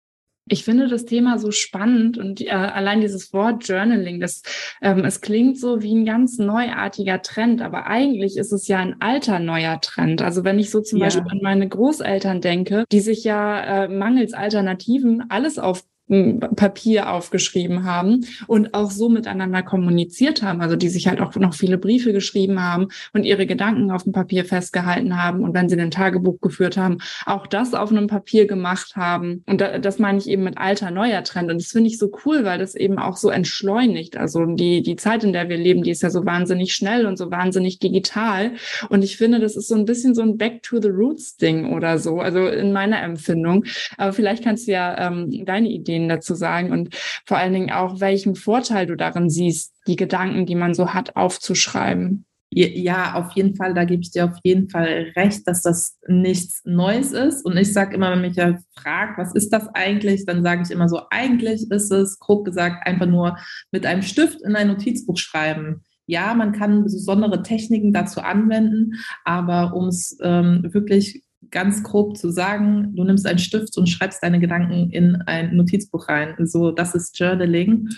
Ich 0.46 0.64
finde 0.64 0.88
das 0.88 1.06
Thema 1.06 1.38
so 1.38 1.50
spannend 1.50 2.18
und 2.18 2.42
äh, 2.42 2.50
allein 2.50 3.00
dieses 3.00 3.32
Wort 3.32 3.66
Journaling, 3.66 4.20
das 4.20 4.42
ähm, 4.82 5.04
es 5.04 5.22
klingt 5.22 5.58
so 5.58 5.82
wie 5.82 5.94
ein 5.94 6.04
ganz 6.04 6.38
neuartiger 6.38 7.22
Trend, 7.22 7.62
aber 7.62 7.86
eigentlich 7.86 8.36
ist 8.36 8.52
es 8.52 8.68
ja 8.68 8.78
ein 8.78 9.00
alter 9.00 9.38
neuer 9.38 9.80
Trend. 9.80 10.20
Also 10.20 10.44
wenn 10.44 10.58
ich 10.58 10.70
so 10.70 10.80
zum 10.80 10.98
ja. 10.98 11.06
Beispiel 11.06 11.24
an 11.30 11.40
meine 11.42 11.66
Großeltern 11.66 12.42
denke, 12.42 12.84
die 12.92 13.00
sich 13.00 13.24
ja 13.24 13.84
äh, 13.84 13.88
mangels 13.88 14.34
Alternativen 14.34 15.30
alles 15.30 15.58
auf 15.58 15.82
Papier 16.08 17.10
aufgeschrieben 17.10 17.84
haben 17.84 18.26
und 18.46 18.74
auch 18.74 18.90
so 18.90 19.08
miteinander 19.08 19.62
kommuniziert 19.62 20.42
haben, 20.42 20.60
also 20.60 20.76
die 20.76 20.90
sich 20.90 21.08
halt 21.08 21.20
auch 21.20 21.34
noch 21.36 21.54
viele 21.54 21.78
Briefe 21.78 22.12
geschrieben 22.12 22.60
haben 22.60 22.88
und 23.14 23.24
ihre 23.24 23.46
Gedanken 23.46 23.90
auf 23.90 24.02
dem 24.02 24.12
Papier 24.12 24.44
festgehalten 24.44 25.22
haben 25.22 25.40
und 25.40 25.54
wenn 25.54 25.68
sie 25.68 25.80
ein 25.80 25.90
Tagebuch 25.90 26.40
geführt 26.40 26.76
haben, 26.76 26.98
auch 27.24 27.46
das 27.46 27.72
auf 27.72 27.90
einem 27.90 28.06
Papier 28.06 28.46
gemacht 28.46 28.96
haben. 28.96 29.42
Und 29.46 29.62
da, 29.62 29.78
das 29.78 29.98
meine 29.98 30.18
ich 30.18 30.28
eben 30.28 30.44
mit 30.44 30.58
alter, 30.58 30.90
neuer 30.90 31.24
Trend. 31.24 31.50
Und 31.50 31.60
das 31.60 31.68
finde 31.68 31.88
ich 31.88 31.98
so 31.98 32.10
cool, 32.24 32.44
weil 32.44 32.58
das 32.58 32.74
eben 32.74 32.98
auch 32.98 33.16
so 33.16 33.30
entschleunigt. 33.30 34.16
Also 34.16 34.44
die, 34.44 34.82
die 34.82 34.96
Zeit, 34.96 35.24
in 35.24 35.32
der 35.32 35.48
wir 35.48 35.56
leben, 35.56 35.82
die 35.82 35.90
ist 35.90 36.02
ja 36.02 36.10
so 36.10 36.26
wahnsinnig 36.26 36.74
schnell 36.74 37.06
und 37.06 37.16
so 37.16 37.30
wahnsinnig 37.30 37.78
digital. 37.78 38.52
Und 38.90 39.02
ich 39.02 39.16
finde, 39.16 39.40
das 39.40 39.56
ist 39.56 39.68
so 39.68 39.74
ein 39.74 39.86
bisschen 39.86 40.14
so 40.14 40.22
ein 40.22 40.36
Back 40.36 40.62
to 40.62 40.80
the 40.80 40.88
Roots 40.88 41.36
Ding 41.36 41.72
oder 41.72 41.98
so, 41.98 42.20
also 42.20 42.46
in 42.46 42.72
meiner 42.72 43.02
Empfindung. 43.02 43.64
Aber 43.96 44.12
vielleicht 44.12 44.44
kannst 44.44 44.68
du 44.68 44.72
ja 44.72 45.08
ähm, 45.08 45.44
deine 45.46 45.68
Idee 45.68 45.93
Ideen 45.94 46.08
dazu 46.08 46.34
sagen 46.34 46.72
und 46.72 46.94
vor 47.26 47.38
allen 47.38 47.52
Dingen 47.52 47.70
auch, 47.70 48.00
welchen 48.00 48.34
Vorteil 48.34 48.86
du 48.86 48.96
darin 48.96 49.30
siehst, 49.30 49.74
die 49.86 49.96
Gedanken, 49.96 50.46
die 50.46 50.54
man 50.54 50.74
so 50.74 50.92
hat, 50.92 51.16
aufzuschreiben. 51.16 52.26
Ja, 52.56 53.14
auf 53.14 53.32
jeden 53.32 53.56
Fall, 53.56 53.74
da 53.74 53.84
gebe 53.84 54.02
ich 54.02 54.12
dir 54.12 54.26
auf 54.26 54.38
jeden 54.44 54.70
Fall 54.70 55.12
recht, 55.16 55.48
dass 55.48 55.62
das 55.62 55.98
nichts 56.06 56.60
Neues 56.64 57.10
ist. 57.10 57.44
Und 57.44 57.56
ich 57.56 57.72
sage 57.72 57.96
immer, 57.96 58.12
wenn 58.12 58.20
mich 58.20 58.36
ja 58.36 58.56
fragt, 58.76 59.18
was 59.18 59.34
ist 59.34 59.52
das 59.52 59.66
eigentlich, 59.74 60.24
dann 60.24 60.44
sage 60.44 60.62
ich 60.62 60.70
immer 60.70 60.88
so, 60.88 61.00
eigentlich 61.10 61.68
ist 61.68 61.90
es, 61.90 62.20
grob 62.20 62.44
gesagt, 62.44 62.86
einfach 62.86 63.06
nur 63.06 63.38
mit 63.72 63.84
einem 63.86 64.02
Stift 64.02 64.40
in 64.42 64.54
ein 64.54 64.68
Notizbuch 64.68 65.16
schreiben. 65.16 65.82
Ja, 66.06 66.34
man 66.34 66.52
kann 66.52 66.84
besondere 66.84 67.42
Techniken 67.42 67.92
dazu 67.92 68.20
anwenden, 68.20 69.00
aber 69.24 69.74
um 69.74 69.88
es 69.88 70.16
ähm, 70.22 70.68
wirklich 70.72 71.23
ganz 71.50 71.82
grob 71.82 72.16
zu 72.16 72.30
sagen, 72.30 72.94
du 72.94 73.04
nimmst 73.04 73.26
einen 73.26 73.38
Stift 73.38 73.76
und 73.78 73.88
schreibst 73.88 74.22
deine 74.22 74.40
Gedanken 74.40 74.90
in 74.90 75.16
ein 75.26 75.56
Notizbuch 75.56 76.08
rein. 76.08 76.34
So, 76.46 76.70
das 76.70 76.94
ist 76.94 77.18
Journaling. 77.18 77.88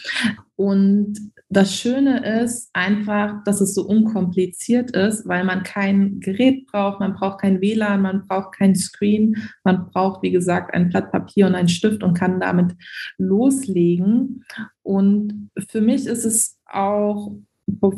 Und 0.56 1.18
das 1.48 1.74
Schöne 1.74 2.42
ist 2.42 2.70
einfach, 2.72 3.44
dass 3.44 3.60
es 3.60 3.74
so 3.74 3.86
unkompliziert 3.86 4.90
ist, 4.96 5.28
weil 5.28 5.44
man 5.44 5.62
kein 5.62 6.18
Gerät 6.20 6.66
braucht, 6.66 6.98
man 6.98 7.14
braucht 7.14 7.40
kein 7.40 7.60
WLAN, 7.60 8.02
man 8.02 8.26
braucht 8.26 8.56
kein 8.56 8.74
Screen, 8.74 9.36
man 9.62 9.86
braucht, 9.90 10.22
wie 10.22 10.32
gesagt, 10.32 10.74
ein 10.74 10.88
Blatt 10.88 11.12
Papier 11.12 11.46
und 11.46 11.54
einen 11.54 11.68
Stift 11.68 12.02
und 12.02 12.14
kann 12.14 12.40
damit 12.40 12.74
loslegen. 13.18 14.44
Und 14.82 15.50
für 15.68 15.80
mich 15.80 16.06
ist 16.06 16.24
es 16.24 16.58
auch 16.66 17.36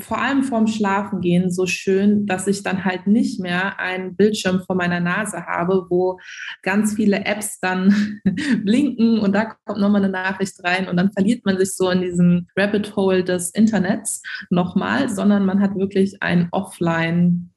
vor 0.00 0.18
allem 0.18 0.42
vorm 0.42 0.66
Schlafengehen 0.66 1.50
so 1.50 1.66
schön, 1.66 2.26
dass 2.26 2.46
ich 2.46 2.62
dann 2.62 2.84
halt 2.84 3.06
nicht 3.06 3.40
mehr 3.40 3.78
einen 3.78 4.16
Bildschirm 4.16 4.62
vor 4.66 4.76
meiner 4.76 5.00
Nase 5.00 5.46
habe, 5.46 5.86
wo 5.90 6.18
ganz 6.62 6.94
viele 6.94 7.24
Apps 7.26 7.60
dann 7.60 8.20
blinken 8.64 9.18
und 9.18 9.32
da 9.32 9.56
kommt 9.66 9.78
nochmal 9.78 10.02
eine 10.02 10.12
Nachricht 10.12 10.62
rein 10.64 10.88
und 10.88 10.96
dann 10.96 11.12
verliert 11.12 11.44
man 11.44 11.58
sich 11.58 11.74
so 11.74 11.90
in 11.90 12.00
diesem 12.00 12.46
Rabbit 12.56 12.96
Hole 12.96 13.24
des 13.24 13.50
Internets 13.50 14.22
nochmal, 14.50 15.08
sondern 15.08 15.44
man 15.44 15.60
hat 15.60 15.74
wirklich 15.76 16.22
ein 16.22 16.48
Offline 16.50 17.50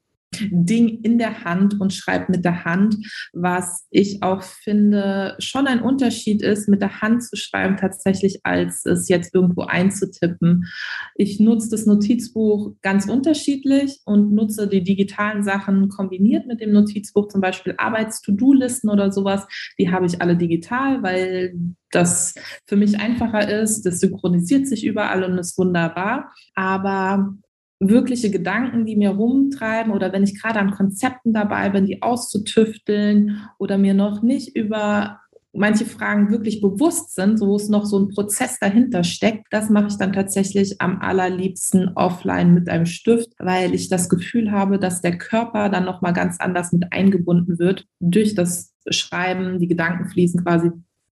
Ding 0.50 1.00
in 1.02 1.18
der 1.18 1.44
Hand 1.44 1.80
und 1.80 1.92
schreibt 1.92 2.28
mit 2.28 2.44
der 2.44 2.64
Hand, 2.64 2.96
was 3.32 3.86
ich 3.90 4.22
auch 4.22 4.42
finde 4.42 5.36
schon 5.38 5.66
ein 5.66 5.80
Unterschied 5.80 6.42
ist, 6.42 6.68
mit 6.68 6.80
der 6.80 7.00
Hand 7.00 7.22
zu 7.22 7.36
schreiben 7.36 7.76
tatsächlich, 7.76 8.40
als 8.44 8.84
es 8.86 9.08
jetzt 9.08 9.34
irgendwo 9.34 9.62
einzutippen. 9.62 10.66
Ich 11.14 11.40
nutze 11.40 11.70
das 11.70 11.86
Notizbuch 11.86 12.74
ganz 12.82 13.08
unterschiedlich 13.08 14.00
und 14.04 14.32
nutze 14.32 14.68
die 14.68 14.82
digitalen 14.82 15.42
Sachen 15.42 15.88
kombiniert 15.88 16.46
mit 16.46 16.60
dem 16.60 16.72
Notizbuch, 16.72 17.28
zum 17.28 17.40
Beispiel 17.40 17.74
Arbeits-To-Do-Listen 17.76 18.88
oder 18.88 19.12
sowas. 19.12 19.46
Die 19.78 19.90
habe 19.90 20.06
ich 20.06 20.20
alle 20.20 20.36
digital, 20.36 21.02
weil 21.02 21.54
das 21.90 22.34
für 22.66 22.76
mich 22.76 22.98
einfacher 22.98 23.48
ist. 23.48 23.82
Das 23.82 24.00
synchronisiert 24.00 24.66
sich 24.66 24.84
überall 24.84 25.24
und 25.24 25.38
ist 25.38 25.58
wunderbar. 25.58 26.32
Aber 26.54 27.34
wirkliche 27.88 28.30
Gedanken, 28.30 28.86
die 28.86 28.96
mir 28.96 29.10
rumtreiben 29.10 29.92
oder 29.92 30.12
wenn 30.12 30.22
ich 30.22 30.40
gerade 30.40 30.60
an 30.60 30.70
Konzepten 30.70 31.32
dabei 31.32 31.70
bin, 31.70 31.86
die 31.86 32.02
auszutüfteln 32.02 33.40
oder 33.58 33.78
mir 33.78 33.94
noch 33.94 34.22
nicht 34.22 34.56
über 34.56 35.20
manche 35.52 35.84
Fragen 35.84 36.30
wirklich 36.30 36.60
bewusst 36.60 37.14
sind, 37.14 37.40
wo 37.40 37.56
es 37.56 37.68
noch 37.68 37.84
so 37.84 37.98
ein 37.98 38.08
Prozess 38.08 38.58
dahinter 38.58 39.04
steckt, 39.04 39.48
das 39.50 39.68
mache 39.68 39.88
ich 39.88 39.98
dann 39.98 40.12
tatsächlich 40.12 40.80
am 40.80 41.00
allerliebsten 41.00 41.90
offline 41.94 42.54
mit 42.54 42.68
einem 42.68 42.86
Stift, 42.86 43.32
weil 43.38 43.74
ich 43.74 43.88
das 43.88 44.08
Gefühl 44.08 44.50
habe, 44.50 44.78
dass 44.78 45.02
der 45.02 45.18
Körper 45.18 45.68
dann 45.68 45.84
noch 45.84 46.00
mal 46.00 46.12
ganz 46.12 46.40
anders 46.40 46.72
mit 46.72 46.92
eingebunden 46.92 47.58
wird 47.58 47.86
durch 48.00 48.34
das 48.34 48.72
Schreiben. 48.88 49.58
Die 49.58 49.68
Gedanken 49.68 50.08
fließen 50.08 50.42
quasi 50.42 50.70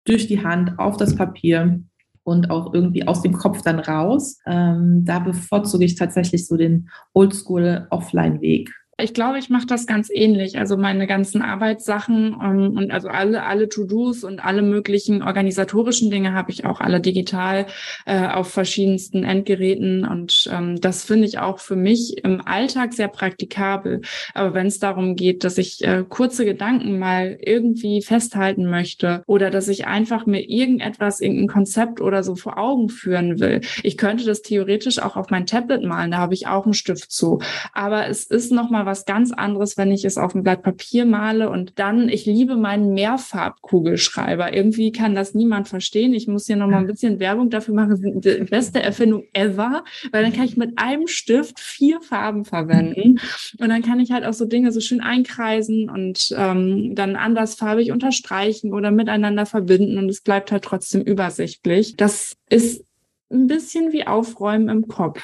durch 0.05 0.27
die 0.27 0.43
Hand 0.43 0.79
auf 0.79 0.98
das 0.98 1.15
Papier 1.15 1.84
und 2.24 2.50
auch 2.50 2.74
irgendwie 2.74 3.08
aus 3.08 3.22
dem 3.22 3.34
Kopf 3.34 3.62
dann 3.62 3.80
raus. 3.80 4.39
Ähm, 4.46 5.03
da 5.06 5.20
bevorzuge 5.20 5.86
ich 5.86 5.96
tatsächlich 5.96 6.48
so 6.48 6.58
den 6.58 6.89
Oldschool-Offline-Weg. 7.13 8.72
Ich 9.00 9.15
glaube, 9.15 9.39
ich 9.39 9.50
mache 9.50 9.65
das 9.65 9.88
ganz 9.88 10.09
ähnlich. 10.13 10.59
Also 10.59 10.77
meine 10.77 11.07
ganzen 11.07 11.41
Arbeitssachen 11.41 12.38
ähm, 12.39 12.77
und 12.77 12.91
also 12.91 13.07
alle, 13.07 13.43
alle 13.43 13.67
To-Dos 13.67 14.23
und 14.23 14.45
alle 14.45 14.62
möglichen 14.62 15.23
organisatorischen 15.23 16.12
Dinge 16.12 16.33
habe 16.33 16.51
ich 16.51 16.65
auch 16.65 16.79
alle 16.79 17.01
digital 17.01 17.65
äh, 18.05 18.27
auf 18.27 18.51
verschiedensten 18.51 19.23
Endgeräten. 19.23 20.05
Und 20.05 20.47
ähm, 20.53 20.79
das 20.79 21.05
finde 21.05 21.25
ich 21.25 21.39
auch 21.39 21.57
für 21.57 21.75
mich 21.75 22.23
im 22.23 22.45
Alltag 22.45 22.93
sehr 22.93 23.07
praktikabel. 23.07 24.01
Aber 24.35 24.53
wenn 24.53 24.67
es 24.67 24.77
darum 24.77 25.15
geht, 25.15 25.43
dass 25.43 25.57
ich 25.57 25.83
äh, 25.83 26.03
kurze 26.07 26.45
Gedanken 26.45 27.00
mal 27.00 27.39
irgendwie 27.41 28.03
festhalten 28.03 28.69
möchte 28.69 29.23
oder 29.25 29.50
dass 29.50 29.69
ich 29.69 29.88
einfach 29.88 30.27
mir 30.27 30.47
irgendetwas, 30.47 31.19
irgendein 31.19 31.47
Konzept 31.47 32.00
oder 32.00 32.21
so 32.21 32.35
vor 32.35 32.59
Augen 32.59 32.89
führen 32.89 33.39
will, 33.39 33.62
ich 33.81 33.97
könnte 33.97 34.23
das 34.23 34.43
theoretisch 34.43 35.00
auch 35.00 35.15
auf 35.17 35.31
mein 35.31 35.47
Tablet 35.47 35.83
malen. 35.83 36.12
Da 36.12 36.17
habe 36.17 36.35
ich 36.35 36.45
auch 36.45 36.65
einen 36.65 36.75
Stift 36.75 37.12
zu. 37.12 37.39
Aber 37.73 38.07
es 38.07 38.25
ist 38.25 38.51
noch 38.51 38.69
mal 38.83 38.91
was 38.91 39.05
ganz 39.05 39.31
anderes, 39.31 39.77
wenn 39.77 39.91
ich 39.91 40.05
es 40.05 40.17
auf 40.17 40.35
ein 40.35 40.43
Blatt 40.43 40.63
Papier 40.63 41.05
male 41.05 41.49
und 41.49 41.79
dann, 41.79 42.09
ich 42.09 42.25
liebe 42.25 42.55
meinen 42.55 42.93
Mehrfarbkugelschreiber. 42.93 44.53
Irgendwie 44.53 44.91
kann 44.91 45.15
das 45.15 45.33
niemand 45.33 45.67
verstehen. 45.67 46.13
Ich 46.13 46.27
muss 46.27 46.47
hier 46.47 46.55
noch 46.55 46.67
mal 46.67 46.79
ein 46.79 46.87
bisschen 46.87 47.19
Werbung 47.19 47.49
dafür 47.49 47.73
machen. 47.73 48.21
Die 48.21 48.43
beste 48.43 48.81
Erfindung 48.81 49.23
ever, 49.33 49.83
weil 50.11 50.23
dann 50.23 50.33
kann 50.33 50.45
ich 50.45 50.57
mit 50.57 50.77
einem 50.77 51.07
Stift 51.07 51.59
vier 51.59 52.01
Farben 52.01 52.45
verwenden 52.45 53.19
und 53.59 53.69
dann 53.69 53.81
kann 53.81 53.99
ich 53.99 54.11
halt 54.11 54.25
auch 54.25 54.33
so 54.33 54.45
Dinge 54.45 54.71
so 54.71 54.79
schön 54.79 55.01
einkreisen 55.01 55.89
und 55.89 56.33
ähm, 56.37 56.95
dann 56.95 57.15
andersfarbig 57.15 57.91
unterstreichen 57.91 58.73
oder 58.73 58.91
miteinander 58.91 59.45
verbinden 59.45 59.97
und 59.97 60.09
es 60.09 60.21
bleibt 60.21 60.51
halt 60.51 60.63
trotzdem 60.63 61.01
übersichtlich. 61.01 61.95
Das 61.95 62.35
ist 62.49 62.83
ein 63.31 63.47
bisschen 63.47 63.91
wie 63.91 64.05
Aufräumen 64.05 64.69
im 64.69 64.87
Kopf 64.87 65.21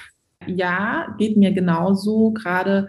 ja, 0.48 1.15
geht 1.17 1.38
mir 1.38 1.51
genauso, 1.51 2.31
gerade 2.31 2.88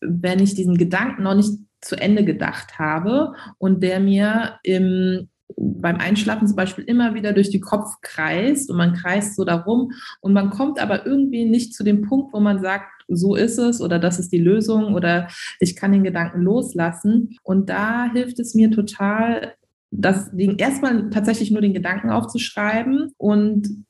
wenn 0.00 0.40
ich 0.40 0.54
diesen 0.54 0.76
Gedanken 0.76 1.22
noch 1.22 1.34
nicht 1.34 1.52
zu 1.80 1.96
Ende 1.96 2.24
gedacht 2.24 2.78
habe 2.78 3.34
und 3.58 3.82
der 3.82 4.00
mir 4.00 4.58
im 4.62 5.28
beim 5.56 5.96
Einschlafen 5.96 6.46
zum 6.46 6.56
Beispiel 6.56 6.84
immer 6.84 7.14
wieder 7.14 7.32
durch 7.32 7.50
den 7.50 7.60
Kopf 7.60 7.96
kreist 8.00 8.70
und 8.70 8.76
man 8.76 8.94
kreist 8.94 9.36
so 9.36 9.44
darum 9.44 9.92
und 10.20 10.32
man 10.32 10.50
kommt 10.50 10.80
aber 10.80 11.06
irgendwie 11.06 11.44
nicht 11.44 11.74
zu 11.74 11.84
dem 11.84 12.02
Punkt, 12.02 12.32
wo 12.32 12.40
man 12.40 12.60
sagt, 12.60 12.86
so 13.08 13.34
ist 13.34 13.58
es 13.58 13.80
oder 13.80 13.98
das 13.98 14.18
ist 14.18 14.32
die 14.32 14.38
Lösung 14.38 14.94
oder 14.94 15.28
ich 15.60 15.76
kann 15.76 15.92
den 15.92 16.04
Gedanken 16.04 16.42
loslassen. 16.42 17.36
Und 17.42 17.68
da 17.68 18.10
hilft 18.10 18.38
es 18.40 18.54
mir 18.54 18.70
total, 18.70 19.54
das 19.90 20.30
Ding 20.32 20.56
erstmal 20.58 21.10
tatsächlich 21.10 21.50
nur 21.50 21.60
den 21.60 21.74
Gedanken 21.74 22.10
aufzuschreiben 22.10 23.12
und 23.18 23.84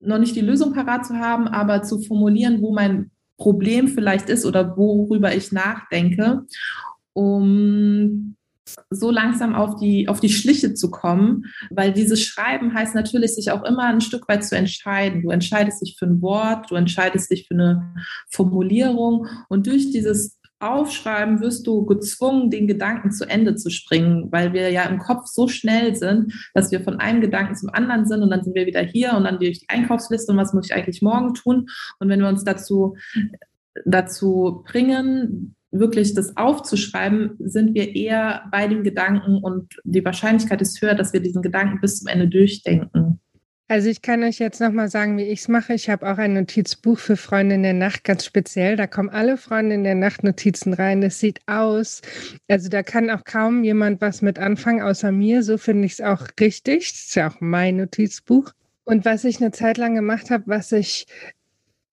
noch 0.00 0.18
nicht 0.18 0.36
die 0.36 0.40
Lösung 0.40 0.72
parat 0.72 1.06
zu 1.06 1.14
haben, 1.16 1.48
aber 1.48 1.82
zu 1.82 2.00
formulieren, 2.00 2.62
wo 2.62 2.72
mein 2.72 3.10
Problem 3.36 3.88
vielleicht 3.88 4.28
ist 4.28 4.44
oder 4.44 4.76
worüber 4.76 5.34
ich 5.34 5.52
nachdenke, 5.52 6.44
um 7.12 8.36
so 8.90 9.10
langsam 9.10 9.54
auf 9.54 9.76
die, 9.76 10.08
auf 10.08 10.20
die 10.20 10.28
Schliche 10.28 10.74
zu 10.74 10.90
kommen, 10.90 11.46
weil 11.70 11.92
dieses 11.92 12.22
Schreiben 12.22 12.74
heißt 12.74 12.94
natürlich, 12.94 13.34
sich 13.34 13.50
auch 13.50 13.64
immer 13.64 13.84
ein 13.84 14.00
Stück 14.00 14.28
weit 14.28 14.44
zu 14.44 14.56
entscheiden. 14.56 15.22
Du 15.22 15.30
entscheidest 15.30 15.80
dich 15.80 15.96
für 15.98 16.06
ein 16.06 16.20
Wort, 16.20 16.70
du 16.70 16.74
entscheidest 16.74 17.30
dich 17.30 17.46
für 17.48 17.54
eine 17.54 17.94
Formulierung 18.30 19.26
und 19.48 19.66
durch 19.66 19.90
dieses 19.90 20.37
Aufschreiben 20.60 21.40
wirst 21.40 21.66
du 21.66 21.84
gezwungen, 21.86 22.50
den 22.50 22.66
Gedanken 22.66 23.12
zu 23.12 23.28
Ende 23.28 23.54
zu 23.54 23.70
springen, 23.70 24.28
weil 24.32 24.52
wir 24.52 24.70
ja 24.70 24.84
im 24.84 24.98
Kopf 24.98 25.26
so 25.26 25.46
schnell 25.46 25.94
sind, 25.94 26.32
dass 26.54 26.72
wir 26.72 26.80
von 26.80 26.98
einem 26.98 27.20
Gedanken 27.20 27.54
zum 27.54 27.70
anderen 27.70 28.06
sind 28.06 28.22
und 28.22 28.30
dann 28.30 28.42
sind 28.42 28.54
wir 28.54 28.66
wieder 28.66 28.82
hier 28.82 29.14
und 29.14 29.24
dann 29.24 29.38
durch 29.38 29.60
die 29.60 29.68
Einkaufsliste 29.68 30.32
und 30.32 30.38
was 30.38 30.52
muss 30.52 30.66
ich 30.66 30.74
eigentlich 30.74 31.02
morgen 31.02 31.34
tun? 31.34 31.68
Und 32.00 32.08
wenn 32.08 32.20
wir 32.20 32.28
uns 32.28 32.44
dazu, 32.44 32.96
dazu 33.84 34.64
bringen, 34.66 35.54
wirklich 35.70 36.14
das 36.14 36.36
aufzuschreiben, 36.36 37.36
sind 37.38 37.74
wir 37.74 37.94
eher 37.94 38.44
bei 38.50 38.66
dem 38.66 38.82
Gedanken 38.82 39.38
und 39.38 39.74
die 39.84 40.04
Wahrscheinlichkeit 40.04 40.60
ist 40.62 40.80
höher, 40.80 40.94
dass 40.94 41.12
wir 41.12 41.20
diesen 41.20 41.42
Gedanken 41.42 41.80
bis 41.80 41.98
zum 41.98 42.08
Ende 42.08 42.28
durchdenken. 42.28 43.20
Also 43.70 43.90
ich 43.90 44.00
kann 44.00 44.24
euch 44.24 44.38
jetzt 44.38 44.62
nochmal 44.62 44.88
sagen, 44.88 45.18
wie 45.18 45.24
ich 45.24 45.40
es 45.40 45.48
mache. 45.48 45.74
Ich 45.74 45.90
habe 45.90 46.10
auch 46.10 46.16
ein 46.16 46.32
Notizbuch 46.32 46.98
für 46.98 47.18
Freunde 47.18 47.56
in 47.56 47.62
der 47.62 47.74
Nacht, 47.74 48.02
ganz 48.02 48.24
speziell. 48.24 48.76
Da 48.76 48.86
kommen 48.86 49.10
alle 49.10 49.36
Freunde 49.36 49.74
in 49.74 49.84
der 49.84 49.94
Nacht 49.94 50.24
Notizen 50.24 50.72
rein. 50.72 51.02
Das 51.02 51.20
sieht 51.20 51.40
aus. 51.46 52.00
Also 52.48 52.70
da 52.70 52.82
kann 52.82 53.10
auch 53.10 53.24
kaum 53.24 53.64
jemand 53.64 54.00
was 54.00 54.22
mit 54.22 54.38
anfangen, 54.38 54.80
außer 54.80 55.12
mir. 55.12 55.42
So 55.42 55.58
finde 55.58 55.84
ich 55.84 55.92
es 55.92 56.00
auch 56.00 56.28
richtig. 56.40 56.90
Das 56.92 57.00
ist 57.08 57.14
ja 57.14 57.28
auch 57.28 57.40
mein 57.40 57.76
Notizbuch. 57.76 58.52
Und 58.84 59.04
was 59.04 59.24
ich 59.24 59.38
eine 59.38 59.52
Zeit 59.52 59.76
lang 59.76 59.94
gemacht 59.94 60.30
habe, 60.30 60.44
was 60.46 60.72
ich 60.72 61.06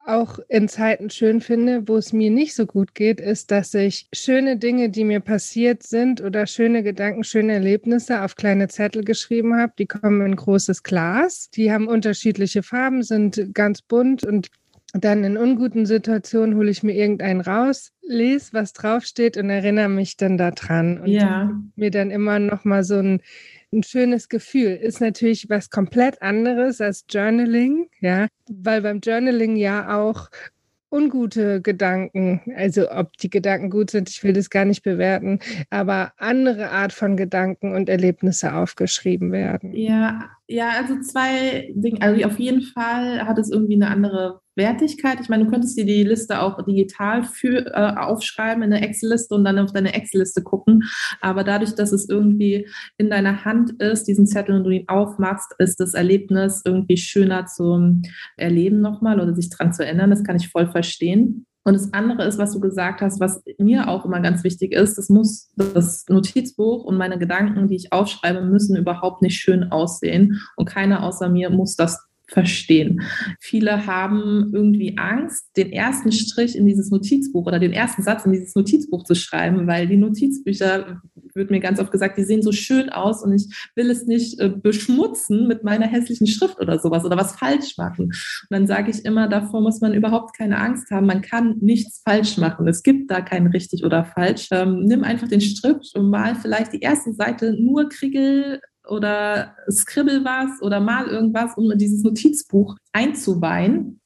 auch 0.08 0.40
in 0.48 0.68
Zeiten 0.68 1.10
schön 1.10 1.42
finde, 1.42 1.88
wo 1.88 1.98
es 1.98 2.14
mir 2.14 2.30
nicht 2.30 2.56
so 2.56 2.66
gut 2.66 2.96
geht, 2.96 3.20
ist, 3.20 3.52
dass 3.52 3.74
ich 3.74 4.08
schöne 4.14 4.58
Dinge, 4.58 4.90
die 4.90 5.04
mir 5.04 5.20
passiert 5.20 5.84
sind 5.84 6.22
oder 6.22 6.48
schöne 6.48 6.84
Gedanken, 6.84 7.24
schöne 7.24 7.54
Erlebnisse 7.54 8.24
auf 8.24 8.36
kleine 8.36 8.68
Zettel 8.68 9.04
geschrieben 9.04 9.56
habe. 9.56 9.74
Die 9.78 9.88
kommen 9.88 10.26
in 10.26 10.36
großes 10.36 10.84
Glas. 10.84 11.50
Die 11.50 11.72
haben 11.72 11.88
unterschiedliche 11.88 12.64
Farben, 12.64 13.04
sind 13.04 13.54
ganz 13.54 13.82
bunt 13.82 14.24
und 14.24 14.50
dann 14.94 15.24
in 15.26 15.36
unguten 15.36 15.86
Situationen 15.86 16.56
hole 16.56 16.70
ich 16.70 16.82
mir 16.82 16.94
irgendeinen 16.94 17.42
raus, 17.42 17.92
lese, 18.02 18.54
was 18.54 18.72
draufsteht 18.72 19.36
und 19.36 19.50
erinnere 19.50 19.90
mich 19.90 20.16
dann 20.16 20.38
daran. 20.38 21.00
Und 21.00 21.08
ja. 21.08 21.52
mir 21.76 21.92
dann 21.92 22.12
immer 22.12 22.40
noch 22.40 22.64
mal 22.64 22.84
so 22.84 22.96
ein 22.96 23.22
ein 23.76 23.84
schönes 23.84 24.30
Gefühl. 24.30 24.72
Ist 24.76 25.02
natürlich 25.02 25.50
was 25.50 25.70
komplett 25.70 26.22
anderes 26.22 26.82
als 26.82 27.06
Journaling, 27.10 27.90
ja, 28.00 28.28
weil 28.50 28.82
beim 28.82 29.00
Journaling 29.02 29.56
ja 29.56 29.98
auch 29.98 30.30
ungute 30.90 31.62
Gedanken, 31.62 32.42
also 32.56 32.90
ob 32.90 33.18
die 33.18 33.30
Gedanken 33.30 33.70
gut 33.70 33.92
sind, 33.92 34.10
ich 34.10 34.24
will 34.24 34.34
das 34.34 34.50
gar 34.50 34.66
nicht 34.66 34.84
bewerten, 34.84 35.40
aber 35.70 36.14
andere 36.18 36.70
Art 36.70 36.94
von 36.94 37.18
Gedanken 37.18 37.76
und 37.76 37.90
Erlebnisse 37.90 38.54
aufgeschrieben 38.54 39.32
werden. 39.32 39.74
Ja, 39.74 40.30
ja, 40.48 40.70
also 40.82 41.00
zwei 41.02 41.72
Dinge. 41.74 42.02
Also 42.02 42.24
auf 42.26 42.40
jeden 42.40 42.62
Fall 42.62 43.26
hat 43.26 43.40
es 43.40 43.50
irgendwie 43.50 43.76
eine 43.76 43.88
andere 43.88 44.42
Wertigkeit. 44.56 45.20
Ich 45.20 45.28
meine, 45.28 45.46
du 45.46 45.52
könntest 45.52 45.78
dir 45.78 45.86
die 45.86 46.04
Liste 46.04 46.42
auch 46.42 46.64
digital 46.64 47.24
für, 47.24 47.66
äh, 47.74 47.96
aufschreiben 47.98 48.64
in 48.64 48.72
eine 48.72 48.88
Excel-Liste 48.88 49.34
und 49.36 49.44
dann 49.44 49.60
auf 49.60 49.74
deine 49.74 49.94
Excel-Liste 49.94 50.44
gucken. 50.44 50.84
Aber 51.20 51.44
dadurch, 51.44 51.76
dass 51.76 51.92
es 51.92 52.08
irgendwie 52.08 52.68
in 52.98 53.10
deiner 53.10 53.44
Hand 53.44 53.72
ist, 53.82 54.04
diesen 54.04 54.28
Zettel 54.28 54.56
und 54.56 54.64
du 54.64 54.70
ihn 54.70 54.88
aufmachst, 54.88 55.54
ist 55.58 55.80
das 55.80 55.94
Erlebnis 55.94 56.62
irgendwie 56.64 56.98
schöner 56.98 57.48
zum 57.48 58.04
Erleben 58.38 58.82
nochmal 58.82 59.20
oder 59.20 59.36
sich 59.36 59.50
dran 59.50 59.74
zu 59.74 59.84
erinnern. 59.84 60.12
Das 60.12 60.24
kann 60.24 60.36
ich 60.36 60.50
voll 60.50 60.68
verstehen. 60.68 61.48
Und 61.66 61.74
das 61.74 61.94
andere 61.94 62.26
ist, 62.26 62.38
was 62.38 62.54
du 62.54 62.60
gesagt 62.60 63.02
hast, 63.02 63.20
was 63.20 63.42
mir 63.58 63.88
auch 63.88 64.06
immer 64.06 64.20
ganz 64.20 64.44
wichtig 64.44 64.72
ist, 64.72 65.00
das 65.00 65.10
muss 65.10 65.50
das 65.56 66.06
Notizbuch 66.08 66.84
und 66.84 66.96
meine 66.96 67.18
Gedanken, 67.18 67.68
die 67.68 67.76
ich 67.76 67.92
aufschreibe, 67.92 68.42
müssen 68.42 68.78
überhaupt 68.78 69.24
nicht 69.24 69.40
schön 69.40 69.72
aussehen. 69.72 70.42
Und 70.56 70.66
keiner 70.66 71.02
außer 71.04 71.28
mir 71.28 71.50
muss 71.50 71.76
das 71.76 72.05
verstehen. 72.28 73.02
Viele 73.40 73.86
haben 73.86 74.52
irgendwie 74.54 74.98
Angst, 74.98 75.46
den 75.58 75.72
ersten 75.72 76.12
Strich 76.12 76.56
in 76.56 76.66
dieses 76.66 76.92
Notizbuch 76.92 77.46
oder 77.46 77.60
den 77.60 77.74
ersten 77.74 78.04
Satz 78.04 78.26
in 78.26 78.32
dieses 78.32 78.56
Notizbuch 78.56 79.04
zu 79.04 79.16
schreiben, 79.16 79.68
weil 79.68 79.88
die 79.88 79.98
Notizbücher, 79.98 81.02
wird 81.34 81.52
mir 81.52 81.60
ganz 81.60 81.80
oft 81.80 81.92
gesagt, 81.92 82.18
die 82.18 82.24
sehen 82.24 82.42
so 82.42 82.52
schön 82.52 82.90
aus 82.90 83.24
und 83.24 83.34
ich 83.34 83.48
will 83.76 83.90
es 83.90 84.06
nicht 84.06 84.40
äh, 84.40 84.50
beschmutzen 84.50 85.48
mit 85.48 85.64
meiner 85.64 85.86
hässlichen 85.86 86.28
Schrift 86.28 86.60
oder 86.60 86.80
sowas 86.80 87.04
oder 87.04 87.18
was 87.18 87.36
falsch 87.36 87.78
machen. 87.78 88.06
Und 88.06 88.48
dann 88.50 88.68
sage 88.68 88.92
ich 88.92 89.06
immer, 89.06 89.28
davor 89.28 89.62
muss 89.62 89.82
man 89.82 89.94
überhaupt 89.94 90.38
keine 90.38 90.58
Angst 90.58 90.90
haben. 90.92 91.06
Man 91.06 91.22
kann 91.22 91.58
nichts 91.60 92.02
falsch 92.04 92.38
machen. 92.38 92.68
Es 92.68 92.84
gibt 92.84 93.12
da 93.12 93.22
kein 93.22 93.48
richtig 93.48 93.84
oder 93.84 94.06
falsch. 94.06 94.48
Ähm, 94.52 94.84
nimm 94.84 95.04
einfach 95.04 95.28
den 95.28 95.42
Stift 95.42 95.96
und 95.96 96.10
mal 96.10 96.36
vielleicht 96.36 96.74
die 96.74 96.80
erste 96.80 97.14
Seite 97.14 97.56
nur 97.60 97.90
Kriegel 97.90 98.62
oder 98.88 99.56
skribbel 99.70 100.24
was 100.24 100.62
oder 100.62 100.80
mal 100.80 101.08
irgendwas, 101.08 101.56
um 101.56 101.72
in 101.72 101.78
dieses 101.78 102.04
Notizbuch 102.04 102.76
einzuweihen. 102.94 104.00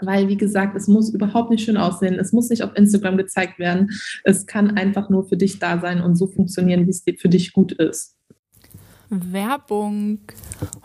Weil, 0.00 0.28
wie 0.28 0.36
gesagt, 0.36 0.76
es 0.76 0.88
muss 0.88 1.14
überhaupt 1.14 1.50
nicht 1.50 1.64
schön 1.64 1.76
aussehen. 1.76 2.18
Es 2.18 2.32
muss 2.32 2.48
nicht 2.48 2.62
auf 2.62 2.76
Instagram 2.76 3.16
gezeigt 3.16 3.58
werden. 3.58 3.90
Es 4.24 4.46
kann 4.46 4.76
einfach 4.76 5.10
nur 5.10 5.28
für 5.28 5.36
dich 5.36 5.60
da 5.60 5.80
sein 5.80 6.00
und 6.00 6.16
so 6.16 6.26
funktionieren, 6.26 6.86
wie 6.86 6.90
es 6.90 7.04
für 7.20 7.28
dich 7.28 7.52
gut 7.52 7.72
ist. 7.72 8.16
Werbung. 9.12 10.20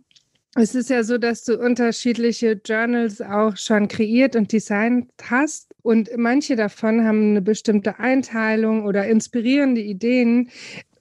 Es 0.56 0.76
ist 0.76 0.92
ja 0.92 1.04
so, 1.04 1.18
dass 1.18 1.44
du 1.46 1.58
unterschiedliche 1.58 2.62
Journals 2.64 3.22
auch 3.22 3.58
schon 3.58 3.88
kreiert 3.88 4.36
und 4.36 4.52
designt 4.52 5.10
hast. 5.24 5.74
Und 5.82 6.12
manche 6.16 6.56
davon 6.56 7.04
haben 7.06 7.32
eine 7.32 7.42
bestimmte 7.42 8.00
Einteilung 8.00 8.86
oder 8.86 9.08
inspirierende 9.08 9.82
Ideen 9.82 10.52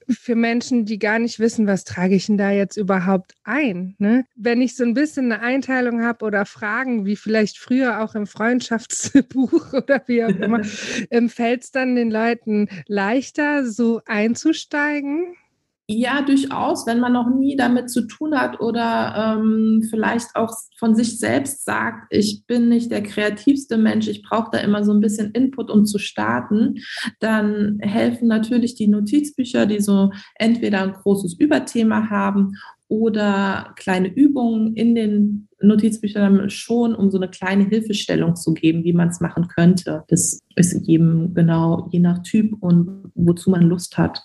für 0.09 0.35
Menschen, 0.35 0.85
die 0.85 0.99
gar 0.99 1.19
nicht 1.19 1.39
wissen, 1.39 1.67
was 1.67 1.85
trage 1.85 2.15
ich 2.15 2.27
denn 2.27 2.39
da 2.39 2.51
jetzt 2.51 2.77
überhaupt 2.77 3.35
ein. 3.45 3.95
Ne? 3.99 4.25
Wenn 4.37 4.61
ich 4.61 4.77
so 4.77 4.85
ein 4.85 4.95
bisschen 4.95 5.33
eine 5.33 5.43
Einteilung 5.43 6.03
habe 6.03 6.25
oder 6.25 6.47
Fragen, 6.47 7.07
wie 7.07 7.17
vielleicht 7.17 7.59
früher 7.59 8.03
auch 8.03 8.15
im 8.15 8.27
Freundschaftsbuch 8.27 9.73
oder 9.73 10.03
wie 10.07 10.25
auch 10.25 10.29
immer, 10.29 10.61
ähm, 11.11 11.29
fällt 11.29 11.63
es 11.63 11.71
dann 11.71 11.95
den 11.95 12.11
Leuten 12.11 12.69
leichter, 12.87 13.67
so 13.67 14.01
einzusteigen? 14.07 15.37
Ja, 15.95 16.23
durchaus, 16.23 16.87
wenn 16.87 17.01
man 17.01 17.13
noch 17.13 17.29
nie 17.29 17.55
damit 17.55 17.91
zu 17.91 18.07
tun 18.07 18.35
hat 18.35 18.61
oder 18.61 19.37
ähm, 19.37 19.87
vielleicht 19.91 20.35
auch 20.35 20.51
von 20.79 20.95
sich 20.95 21.19
selbst 21.19 21.67
sagt, 21.67 22.07
ich 22.09 22.47
bin 22.47 22.71
nicht 22.71 22.91
der 22.91 23.03
kreativste 23.03 23.77
Mensch, 23.77 24.09
ich 24.09 24.23
brauche 24.23 24.49
da 24.53 24.59
immer 24.59 24.85
so 24.85 24.93
ein 24.93 25.01
bisschen 25.01 25.33
Input, 25.33 25.71
um 25.71 25.85
zu 25.85 25.99
starten, 25.99 26.77
dann 27.21 27.79
helfen 27.81 28.27
natürlich 28.27 28.75
die 28.75 28.89
Notizbücher, 28.89 29.67
die 29.67 29.81
so 29.81 30.13
entweder 30.37 30.81
ein 30.81 30.93
großes 30.95 31.39
Überthema 31.39 32.09
haben 32.09 32.55
oder 32.89 33.75
kleine 33.77 34.09
Übungen 34.09 34.75
in 34.75 34.95
den 34.95 35.49
Notizbüchern 35.61 36.49
schon, 36.49 36.95
um 36.95 37.11
so 37.11 37.19
eine 37.19 37.29
kleine 37.29 37.65
Hilfestellung 37.65 38.35
zu 38.35 38.55
geben, 38.55 38.83
wie 38.85 38.95
man 38.95 39.09
es 39.09 39.21
machen 39.21 39.49
könnte. 39.49 40.05
Das 40.09 40.41
ist 40.57 40.87
jedem 40.87 41.35
genau 41.35 41.89
je 41.93 42.01
nach 42.01 42.23
Typ 42.23 42.55
und 42.61 43.11
wozu 43.15 43.51
man 43.51 43.63
Lust 43.63 43.99
hat 43.99 44.23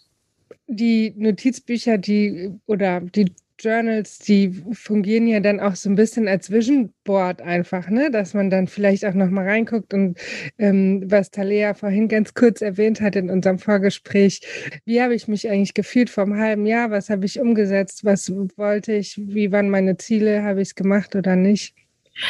die 0.67 1.13
Notizbücher, 1.15 1.97
die 1.97 2.51
oder 2.65 3.01
die 3.01 3.33
Journals, 3.59 4.19
die 4.19 4.51
fungieren 4.73 5.25
ja 5.25 5.39
dann 5.39 5.59
auch 5.59 5.75
so 5.75 5.89
ein 5.89 5.95
bisschen 5.95 6.27
als 6.27 6.51
Vision 6.51 6.93
Board 7.03 7.41
einfach, 7.41 7.89
ne? 7.89 8.11
Dass 8.11 8.35
man 8.35 8.51
dann 8.51 8.67
vielleicht 8.67 9.03
auch 9.03 9.15
noch 9.15 9.31
mal 9.31 9.45
reinguckt 9.45 9.95
und 9.95 10.19
ähm, 10.59 11.03
was 11.07 11.31
Talea 11.31 11.73
vorhin 11.73 12.07
ganz 12.07 12.35
kurz 12.35 12.61
erwähnt 12.61 13.01
hat 13.01 13.15
in 13.15 13.31
unserem 13.31 13.57
Vorgespräch, 13.57 14.41
wie 14.85 15.01
habe 15.01 15.15
ich 15.15 15.27
mich 15.27 15.49
eigentlich 15.49 15.73
gefühlt 15.73 16.11
vor 16.11 16.25
einem 16.25 16.37
halben 16.37 16.65
Jahr? 16.67 16.91
Was 16.91 17.09
habe 17.09 17.25
ich 17.25 17.39
umgesetzt? 17.39 18.05
Was 18.05 18.31
wollte 18.57 18.93
ich? 18.93 19.17
Wie 19.17 19.51
waren 19.51 19.69
meine 19.69 19.97
Ziele? 19.97 20.43
Habe 20.43 20.61
ich 20.61 20.69
es 20.69 20.75
gemacht 20.75 21.15
oder 21.15 21.35
nicht? 21.35 21.73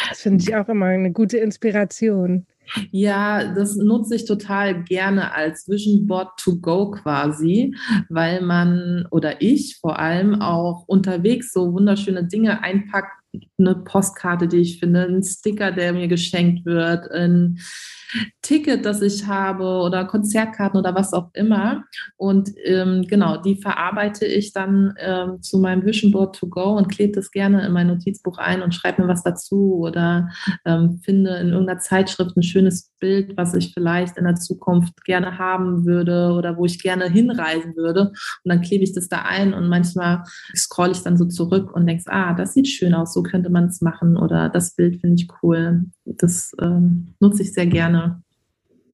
Das 0.09 0.21
finde 0.21 0.43
ich 0.43 0.55
auch 0.55 0.69
immer 0.69 0.87
eine 0.87 1.11
gute 1.11 1.37
Inspiration. 1.37 2.45
Ja, 2.91 3.53
das 3.53 3.75
nutze 3.75 4.15
ich 4.15 4.25
total 4.25 4.83
gerne 4.83 5.33
als 5.33 5.67
Vision 5.67 6.07
Board 6.07 6.37
to 6.37 6.57
go 6.57 6.91
quasi, 6.91 7.75
weil 8.09 8.41
man 8.41 9.07
oder 9.11 9.41
ich 9.41 9.77
vor 9.79 9.99
allem 9.99 10.41
auch 10.41 10.85
unterwegs 10.87 11.53
so 11.53 11.73
wunderschöne 11.73 12.25
Dinge 12.25 12.63
einpackt. 12.63 13.11
Eine 13.57 13.75
Postkarte, 13.75 14.47
die 14.47 14.57
ich 14.57 14.79
finde, 14.79 15.03
ein 15.03 15.23
Sticker, 15.23 15.71
der 15.71 15.93
mir 15.93 16.07
geschenkt 16.07 16.65
wird, 16.65 17.11
ein 17.11 17.59
Ticket, 18.41 18.85
das 18.85 19.01
ich 19.01 19.27
habe 19.27 19.63
oder 19.63 20.05
Konzertkarten 20.05 20.79
oder 20.79 20.95
was 20.95 21.13
auch 21.13 21.29
immer. 21.33 21.83
Und 22.15 22.51
ähm, 22.63 23.05
genau, 23.07 23.37
die 23.37 23.55
verarbeite 23.55 24.25
ich 24.25 24.53
dann 24.53 24.93
ähm, 24.99 25.41
zu 25.41 25.59
meinem 25.59 25.85
Vision 25.85 26.11
Board 26.11 26.35
to 26.35 26.47
go 26.47 26.77
und 26.77 26.89
klebe 26.89 27.13
das 27.13 27.31
gerne 27.31 27.65
in 27.65 27.73
mein 27.73 27.87
Notizbuch 27.87 28.37
ein 28.37 28.61
und 28.61 28.73
schreibe 28.73 29.01
mir 29.01 29.07
was 29.07 29.23
dazu 29.23 29.77
oder 29.79 30.29
ähm, 30.65 30.99
finde 31.03 31.37
in 31.37 31.49
irgendeiner 31.49 31.79
Zeitschrift 31.79 32.35
ein 32.37 32.43
schönes 32.43 32.91
Bild, 32.99 33.35
was 33.37 33.53
ich 33.53 33.73
vielleicht 33.73 34.17
in 34.17 34.25
der 34.25 34.35
Zukunft 34.35 35.03
gerne 35.05 35.37
haben 35.37 35.85
würde 35.85 36.33
oder 36.33 36.57
wo 36.57 36.65
ich 36.65 36.81
gerne 36.81 37.09
hinreisen 37.09 37.75
würde. 37.75 38.11
Und 38.43 38.49
dann 38.49 38.61
klebe 38.61 38.83
ich 38.83 38.93
das 38.93 39.09
da 39.09 39.23
ein 39.23 39.53
und 39.53 39.67
manchmal 39.67 40.23
scrolle 40.55 40.91
ich 40.91 41.03
dann 41.03 41.17
so 41.17 41.25
zurück 41.25 41.73
und 41.73 41.85
denke, 41.85 42.03
ah, 42.07 42.33
das 42.33 42.53
sieht 42.53 42.67
schön 42.67 42.93
aus, 42.93 43.13
so 43.13 43.23
könnte 43.23 43.49
man 43.49 43.65
es 43.65 43.81
machen 43.81 44.17
oder 44.17 44.49
das 44.49 44.75
Bild 44.75 45.01
finde 45.01 45.21
ich 45.21 45.27
cool. 45.41 45.85
Das 46.15 46.55
ähm, 46.61 47.13
nutze 47.19 47.43
ich 47.43 47.53
sehr 47.53 47.67
gerne. 47.67 48.23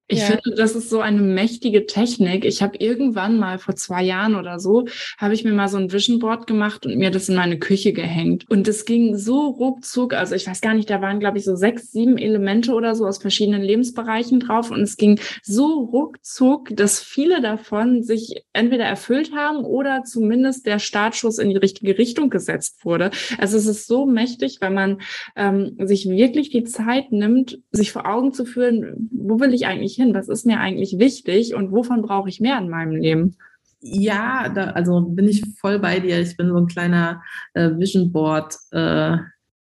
Ich 0.06 0.18
ja. 0.18 0.26
finde, 0.26 0.54
das 0.56 0.74
ist 0.74 0.90
so 0.90 1.00
eine 1.00 1.22
mächtige 1.22 1.86
Technik. 1.86 2.44
Ich 2.44 2.62
habe 2.62 2.76
irgendwann 2.76 3.38
mal 3.38 3.58
vor 3.58 3.74
zwei 3.74 4.02
Jahren 4.02 4.34
oder 4.34 4.60
so, 4.60 4.84
habe 5.16 5.32
ich 5.32 5.44
mir 5.44 5.52
mal 5.52 5.68
so 5.68 5.78
ein 5.78 5.92
Vision 5.92 6.18
Board 6.18 6.46
gemacht 6.46 6.84
und 6.84 6.98
mir 6.98 7.10
das 7.10 7.30
in 7.30 7.36
meine 7.36 7.58
Küche 7.58 7.94
gehängt. 7.94 8.44
Und 8.50 8.68
es 8.68 8.84
ging 8.84 9.16
so 9.16 9.46
ruckzuck, 9.48 10.12
also 10.12 10.34
ich 10.34 10.46
weiß 10.46 10.60
gar 10.60 10.74
nicht, 10.74 10.90
da 10.90 11.00
waren, 11.00 11.20
glaube 11.20 11.38
ich, 11.38 11.44
so 11.44 11.56
sechs, 11.56 11.90
sieben 11.90 12.18
Elemente 12.18 12.72
oder 12.72 12.94
so 12.94 13.06
aus 13.06 13.16
verschiedenen 13.16 13.62
Lebensbereichen 13.62 14.40
drauf. 14.40 14.70
Und 14.70 14.82
es 14.82 14.98
ging 14.98 15.18
so 15.42 15.84
ruckzuck, 15.84 16.76
dass 16.76 17.00
viele 17.00 17.40
davon 17.40 18.02
sich 18.02 18.44
entweder 18.52 18.84
erfüllt 18.84 19.32
haben 19.34 19.64
oder 19.64 20.02
zumindest 20.04 20.66
der 20.66 20.80
Startschuss 20.80 21.38
in 21.38 21.48
die 21.48 21.56
richtige 21.56 21.96
Richtung 21.96 22.28
gesetzt 22.28 22.84
wurde. 22.84 23.10
Also 23.38 23.56
es 23.56 23.64
ist 23.64 23.86
so 23.86 24.04
mächtig, 24.04 24.58
wenn 24.60 24.74
man 24.74 25.00
ähm, 25.34 25.78
sich 25.80 26.06
wirklich 26.10 26.50
die 26.50 26.64
Zeit 26.64 27.10
nimmt, 27.10 27.58
sich 27.72 27.90
vor 27.90 28.06
Augen 28.06 28.34
zu 28.34 28.44
führen, 28.44 29.08
wo 29.10 29.40
will 29.40 29.54
ich 29.54 29.66
eigentlich 29.66 29.93
hin? 29.94 30.14
Was 30.14 30.28
ist 30.28 30.46
mir 30.46 30.60
eigentlich 30.60 30.98
wichtig 30.98 31.54
und 31.54 31.72
wovon 31.72 32.02
brauche 32.02 32.28
ich 32.28 32.40
mehr 32.40 32.58
in 32.58 32.68
meinem 32.68 32.96
Leben? 32.96 33.36
Ja, 33.80 34.48
da, 34.48 34.70
also 34.70 35.02
bin 35.02 35.28
ich 35.28 35.44
voll 35.60 35.78
bei 35.78 36.00
dir. 36.00 36.20
Ich 36.20 36.36
bin 36.36 36.48
so 36.48 36.56
ein 36.56 36.66
kleiner 36.66 37.22
äh, 37.52 37.70
Vision 37.76 38.12
Board 38.12 38.56
äh, 38.70 39.18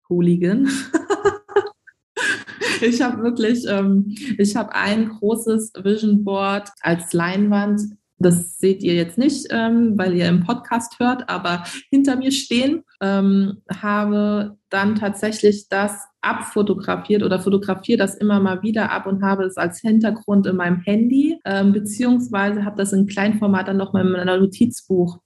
Hooligan. 0.10 0.70
ich 2.82 3.02
habe 3.02 3.24
wirklich, 3.24 3.66
ähm, 3.68 4.16
ich 4.38 4.56
habe 4.56 4.76
ein 4.76 5.10
großes 5.10 5.74
Vision 5.84 6.24
Board 6.24 6.70
als 6.82 7.14
Leinwand. 7.14 7.82
Das 8.22 8.58
seht 8.58 8.84
ihr 8.84 8.94
jetzt 8.94 9.18
nicht, 9.18 9.48
ähm, 9.50 9.98
weil 9.98 10.16
ihr 10.16 10.28
im 10.28 10.44
Podcast 10.44 11.00
hört, 11.00 11.30
aber 11.30 11.64
hinter 11.90 12.16
mir 12.16 12.32
stehen 12.32 12.84
ähm, 13.02 13.62
habe 13.82 14.58
dann 14.70 14.96
tatsächlich 14.96 15.68
das 15.70 16.08
abfotografiert 16.22 17.24
oder 17.24 17.40
fotografiere 17.40 17.98
das 17.98 18.16
immer 18.16 18.40
mal 18.40 18.62
wieder 18.62 18.92
ab 18.92 19.08
und 19.08 19.24
habe 19.24 19.44
es 19.44 19.58
als 19.58 19.80
Hintergrund 19.80 20.46
in 20.46 20.56
meinem 20.56 20.82
Handy, 20.82 21.40
ähm, 21.46 21.74
beziehungsweise 21.74 22.64
habe 22.64 22.78
das 22.78 22.94
in 22.94 23.08
Kleinformat 23.08 23.68
dann 23.68 23.78
nochmal 23.78 24.06
in 24.06 24.12
meinem 24.12 24.42
Notizbuch 24.42 25.20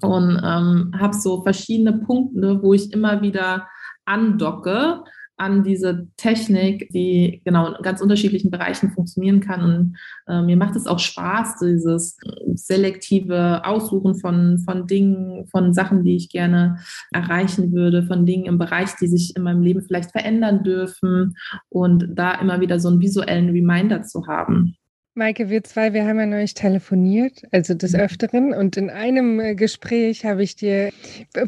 und 0.00 0.40
ähm, 0.42 0.92
habe 0.98 1.14
so 1.14 1.42
verschiedene 1.42 1.92
Punkte, 1.92 2.62
wo 2.62 2.72
ich 2.72 2.92
immer 2.92 3.20
wieder 3.20 3.68
andocke 4.04 5.04
an 5.38 5.62
diese 5.62 6.08
Technik, 6.16 6.90
die 6.90 7.40
genau 7.44 7.68
in 7.68 7.82
ganz 7.82 8.00
unterschiedlichen 8.00 8.50
Bereichen 8.50 8.90
funktionieren 8.90 9.40
kann. 9.40 9.62
Und 9.62 9.96
äh, 10.26 10.42
mir 10.42 10.56
macht 10.56 10.76
es 10.76 10.86
auch 10.86 10.98
Spaß, 10.98 11.60
dieses 11.60 12.18
selektive 12.54 13.64
Aussuchen 13.64 14.16
von, 14.16 14.58
von 14.58 14.86
Dingen, 14.86 15.46
von 15.46 15.72
Sachen, 15.72 16.02
die 16.02 16.16
ich 16.16 16.28
gerne 16.28 16.78
erreichen 17.12 17.72
würde, 17.72 18.02
von 18.02 18.26
Dingen 18.26 18.46
im 18.46 18.58
Bereich, 18.58 18.96
die 19.00 19.06
sich 19.06 19.36
in 19.36 19.42
meinem 19.44 19.62
Leben 19.62 19.82
vielleicht 19.82 20.10
verändern 20.10 20.64
dürfen 20.64 21.36
und 21.68 22.08
da 22.10 22.34
immer 22.34 22.60
wieder 22.60 22.80
so 22.80 22.88
einen 22.88 23.00
visuellen 23.00 23.50
Reminder 23.50 24.02
zu 24.02 24.26
haben. 24.26 24.74
Maike, 25.18 25.50
wir 25.50 25.64
zwei, 25.64 25.92
wir 25.92 26.06
haben 26.06 26.20
ja 26.20 26.26
neulich 26.26 26.54
telefoniert, 26.54 27.42
also 27.50 27.74
des. 27.74 27.94
Öfteren. 27.94 28.54
Und 28.54 28.76
in 28.76 28.88
einem 28.88 29.40
äh, 29.40 29.54
Gespräch 29.56 30.24
habe 30.24 30.44
ich 30.44 30.54
dir 30.54 30.90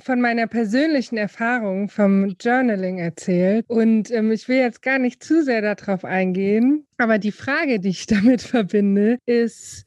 von 0.02 0.20
meiner 0.20 0.48
persönlichen 0.48 1.16
Erfahrung 1.16 1.88
vom 1.88 2.34
Journaling 2.40 2.98
erzählt. 2.98 3.64
Und 3.68 4.10
ähm, 4.10 4.32
ich 4.32 4.48
will 4.48 4.58
jetzt 4.58 4.82
gar 4.82 4.98
nicht 4.98 5.22
zu 5.22 5.44
sehr 5.44 5.62
darauf 5.62 6.04
eingehen. 6.04 6.84
Aber 6.98 7.18
die 7.18 7.30
Frage, 7.30 7.78
die 7.78 7.90
ich 7.90 8.06
damit 8.08 8.42
verbinde, 8.42 9.18
ist, 9.24 9.86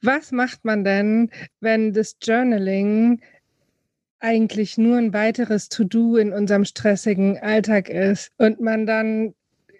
Was 0.00 0.30
macht 0.30 0.64
man 0.64 0.84
denn, 0.84 1.30
wenn 1.60 1.92
das 1.92 2.16
Journaling 2.22 3.20
eigentlich 4.20 4.78
nur 4.78 4.96
ein 4.96 5.12
weiteres 5.12 5.68
To-Do 5.68 6.16
in 6.16 6.32
unserem 6.32 6.64
stressigen 6.64 7.38
Alltag 7.38 7.88
ist 7.88 8.30
und 8.38 8.60
man 8.60 8.86
dann 8.86 9.34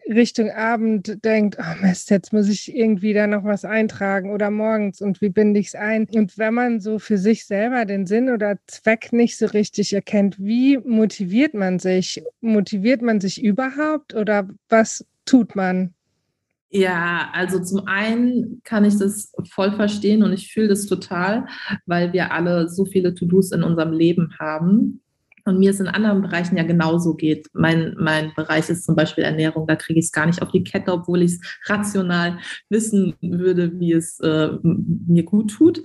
Richtung 0.06 0.50
Abend 0.50 1.24
denkt, 1.24 1.56
oh 1.58 1.84
Mist, 1.84 2.10
jetzt 2.10 2.32
muss 2.32 2.48
ich 2.48 2.74
irgendwie 2.74 3.14
da 3.14 3.26
noch 3.26 3.44
was 3.44 3.64
eintragen 3.64 4.32
oder 4.32 4.50
morgens 4.50 5.00
und 5.00 5.20
wie 5.20 5.30
binde 5.30 5.60
ich 5.60 5.68
es 5.68 5.74
ein? 5.74 6.06
Und 6.14 6.36
wenn 6.36 6.54
man 6.54 6.80
so 6.80 6.98
für 6.98 7.18
sich 7.18 7.46
selber 7.46 7.84
den 7.84 8.06
Sinn 8.06 8.30
oder 8.30 8.58
Zweck 8.66 9.12
nicht 9.12 9.38
so 9.38 9.46
richtig 9.46 9.92
erkennt, 9.92 10.36
wie 10.38 10.78
motiviert 10.78 11.54
man 11.54 11.78
sich? 11.78 12.22
Motiviert 12.40 13.02
man 13.02 13.20
sich 13.20 13.42
überhaupt 13.42 14.14
oder 14.14 14.48
was 14.68 15.06
tut 15.24 15.56
man? 15.56 15.94
Ja, 16.70 17.30
also 17.32 17.62
zum 17.62 17.86
einen 17.86 18.60
kann 18.64 18.84
ich 18.84 18.98
das 18.98 19.32
voll 19.48 19.72
verstehen 19.72 20.24
und 20.24 20.32
ich 20.32 20.52
fühle 20.52 20.68
das 20.68 20.86
total, 20.86 21.46
weil 21.86 22.12
wir 22.12 22.32
alle 22.32 22.68
so 22.68 22.84
viele 22.84 23.14
To-Dos 23.14 23.52
in 23.52 23.62
unserem 23.62 23.92
Leben 23.92 24.34
haben 24.40 25.00
und 25.44 25.58
mir 25.58 25.70
es 25.70 25.80
in 25.80 25.88
anderen 25.88 26.22
Bereichen 26.22 26.56
ja 26.56 26.62
genauso 26.64 27.14
geht. 27.14 27.48
Mein, 27.52 27.94
mein 27.98 28.32
Bereich 28.34 28.68
ist 28.70 28.84
zum 28.84 28.96
Beispiel 28.96 29.24
Ernährung, 29.24 29.66
da 29.66 29.76
kriege 29.76 29.98
ich 29.98 30.06
es 30.06 30.12
gar 30.12 30.26
nicht 30.26 30.42
auf 30.42 30.50
die 30.50 30.64
Kette, 30.64 30.92
obwohl 30.92 31.22
ich 31.22 31.32
es 31.32 31.40
rational 31.66 32.38
wissen 32.68 33.14
würde, 33.20 33.78
wie 33.78 33.92
es 33.92 34.20
äh, 34.20 34.50
mir 34.62 35.24
gut 35.24 35.50
tut. 35.50 35.82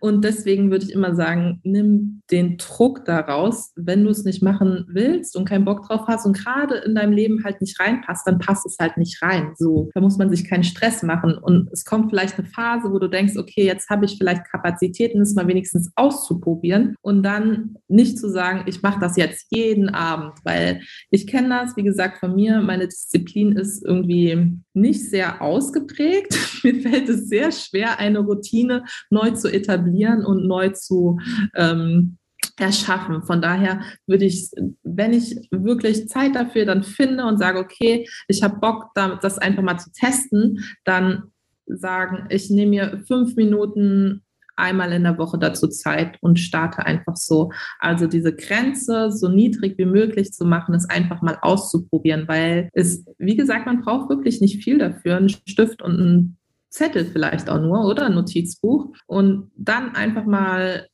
Und 0.00 0.24
deswegen 0.24 0.70
würde 0.70 0.84
ich 0.84 0.92
immer 0.92 1.14
sagen, 1.14 1.60
nimm 1.64 2.22
den 2.30 2.56
Druck 2.56 3.04
daraus, 3.04 3.72
wenn 3.76 4.04
du 4.04 4.10
es 4.10 4.24
nicht 4.24 4.42
machen 4.42 4.86
willst 4.88 5.36
und 5.36 5.48
keinen 5.48 5.64
Bock 5.64 5.86
drauf 5.86 6.02
hast 6.06 6.26
und 6.26 6.36
gerade 6.36 6.76
in 6.76 6.94
deinem 6.94 7.12
Leben 7.12 7.42
halt 7.44 7.60
nicht 7.60 7.78
reinpasst, 7.80 8.26
dann 8.26 8.38
passt 8.38 8.66
es 8.66 8.76
halt 8.80 8.96
nicht 8.96 9.20
rein. 9.22 9.54
So, 9.56 9.90
da 9.94 10.00
muss 10.00 10.18
man 10.18 10.30
sich 10.30 10.48
keinen 10.48 10.64
Stress 10.64 11.02
machen. 11.02 11.34
Und 11.34 11.68
es 11.72 11.84
kommt 11.84 12.10
vielleicht 12.10 12.38
eine 12.38 12.46
Phase, 12.46 12.92
wo 12.92 12.98
du 12.98 13.08
denkst, 13.08 13.36
okay, 13.36 13.64
jetzt 13.64 13.90
habe 13.90 14.04
ich 14.04 14.16
vielleicht 14.18 14.50
Kapazitäten, 14.50 15.20
es 15.20 15.34
mal 15.34 15.48
wenigstens 15.48 15.90
auszuprobieren 15.96 16.94
und 17.00 17.22
dann 17.22 17.76
nicht 17.88 18.18
zu 18.18 18.28
sagen, 18.28 18.64
ich 18.66 18.82
mache 18.82 18.99
das 19.00 19.16
jetzt 19.16 19.46
jeden 19.50 19.88
Abend, 19.88 20.34
weil 20.44 20.82
ich 21.10 21.26
kenne 21.26 21.48
das, 21.48 21.76
wie 21.76 21.82
gesagt, 21.82 22.18
von 22.18 22.34
mir. 22.34 22.60
Meine 22.60 22.88
Disziplin 22.88 23.52
ist 23.52 23.84
irgendwie 23.84 24.60
nicht 24.74 25.08
sehr 25.08 25.42
ausgeprägt. 25.42 26.36
Mir 26.62 26.80
fällt 26.80 27.08
es 27.08 27.28
sehr 27.28 27.52
schwer, 27.52 27.98
eine 27.98 28.20
Routine 28.20 28.84
neu 29.10 29.30
zu 29.32 29.48
etablieren 29.52 30.24
und 30.24 30.46
neu 30.46 30.70
zu 30.70 31.18
ähm, 31.54 32.18
erschaffen. 32.58 33.22
Von 33.22 33.40
daher 33.42 33.80
würde 34.06 34.26
ich, 34.26 34.50
wenn 34.82 35.12
ich 35.12 35.48
wirklich 35.50 36.08
Zeit 36.08 36.34
dafür 36.34 36.66
dann 36.66 36.82
finde 36.82 37.24
und 37.24 37.38
sage, 37.38 37.58
okay, 37.58 38.08
ich 38.28 38.42
habe 38.42 38.58
Bock, 38.60 38.90
das 38.94 39.38
einfach 39.38 39.62
mal 39.62 39.78
zu 39.78 39.90
testen, 39.92 40.64
dann 40.84 41.24
sagen, 41.66 42.26
ich 42.30 42.50
nehme 42.50 42.70
mir 42.70 43.02
fünf 43.06 43.36
Minuten 43.36 44.22
einmal 44.60 44.92
in 44.92 45.02
der 45.02 45.18
Woche 45.18 45.38
dazu 45.38 45.68
Zeit 45.68 46.18
und 46.20 46.38
starte 46.38 46.84
einfach 46.86 47.16
so. 47.16 47.50
Also 47.78 48.06
diese 48.06 48.34
Grenze 48.34 49.10
so 49.10 49.28
niedrig 49.28 49.78
wie 49.78 49.86
möglich 49.86 50.32
zu 50.32 50.44
machen, 50.44 50.74
ist 50.74 50.90
einfach 50.90 51.22
mal 51.22 51.38
auszuprobieren, 51.42 52.28
weil 52.28 52.70
es, 52.72 53.04
wie 53.18 53.36
gesagt, 53.36 53.66
man 53.66 53.80
braucht 53.82 54.08
wirklich 54.08 54.40
nicht 54.40 54.62
viel 54.62 54.78
dafür. 54.78 55.16
Ein 55.16 55.28
Stift 55.28 55.82
und 55.82 55.98
ein 55.98 56.36
Zettel 56.70 57.04
vielleicht 57.04 57.50
auch 57.50 57.60
nur 57.60 57.84
oder 57.84 58.06
ein 58.06 58.14
Notizbuch 58.14 58.94
und 59.06 59.50
dann 59.56 59.94
einfach 59.94 60.24
mal 60.24 60.86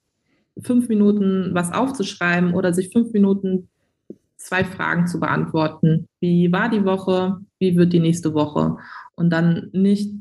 fünf 0.63 0.89
Minuten 0.89 1.51
was 1.53 1.73
aufzuschreiben 1.73 2.55
oder 2.55 2.73
sich 2.73 2.91
fünf 2.91 3.13
Minuten 3.13 3.69
zwei 4.37 4.65
Fragen 4.65 5.07
zu 5.07 5.21
beantworten. 5.21 6.09
Wie 6.21 6.51
war 6.53 6.71
die 6.71 6.85
Woche? 6.85 7.39
Wie 7.59 7.77
wird 7.77 7.93
die 7.93 8.01
nächste 8.01 8.33
Woche? 8.33 8.79
Und 9.15 9.31
dann 9.31 9.69
nicht 9.73 10.13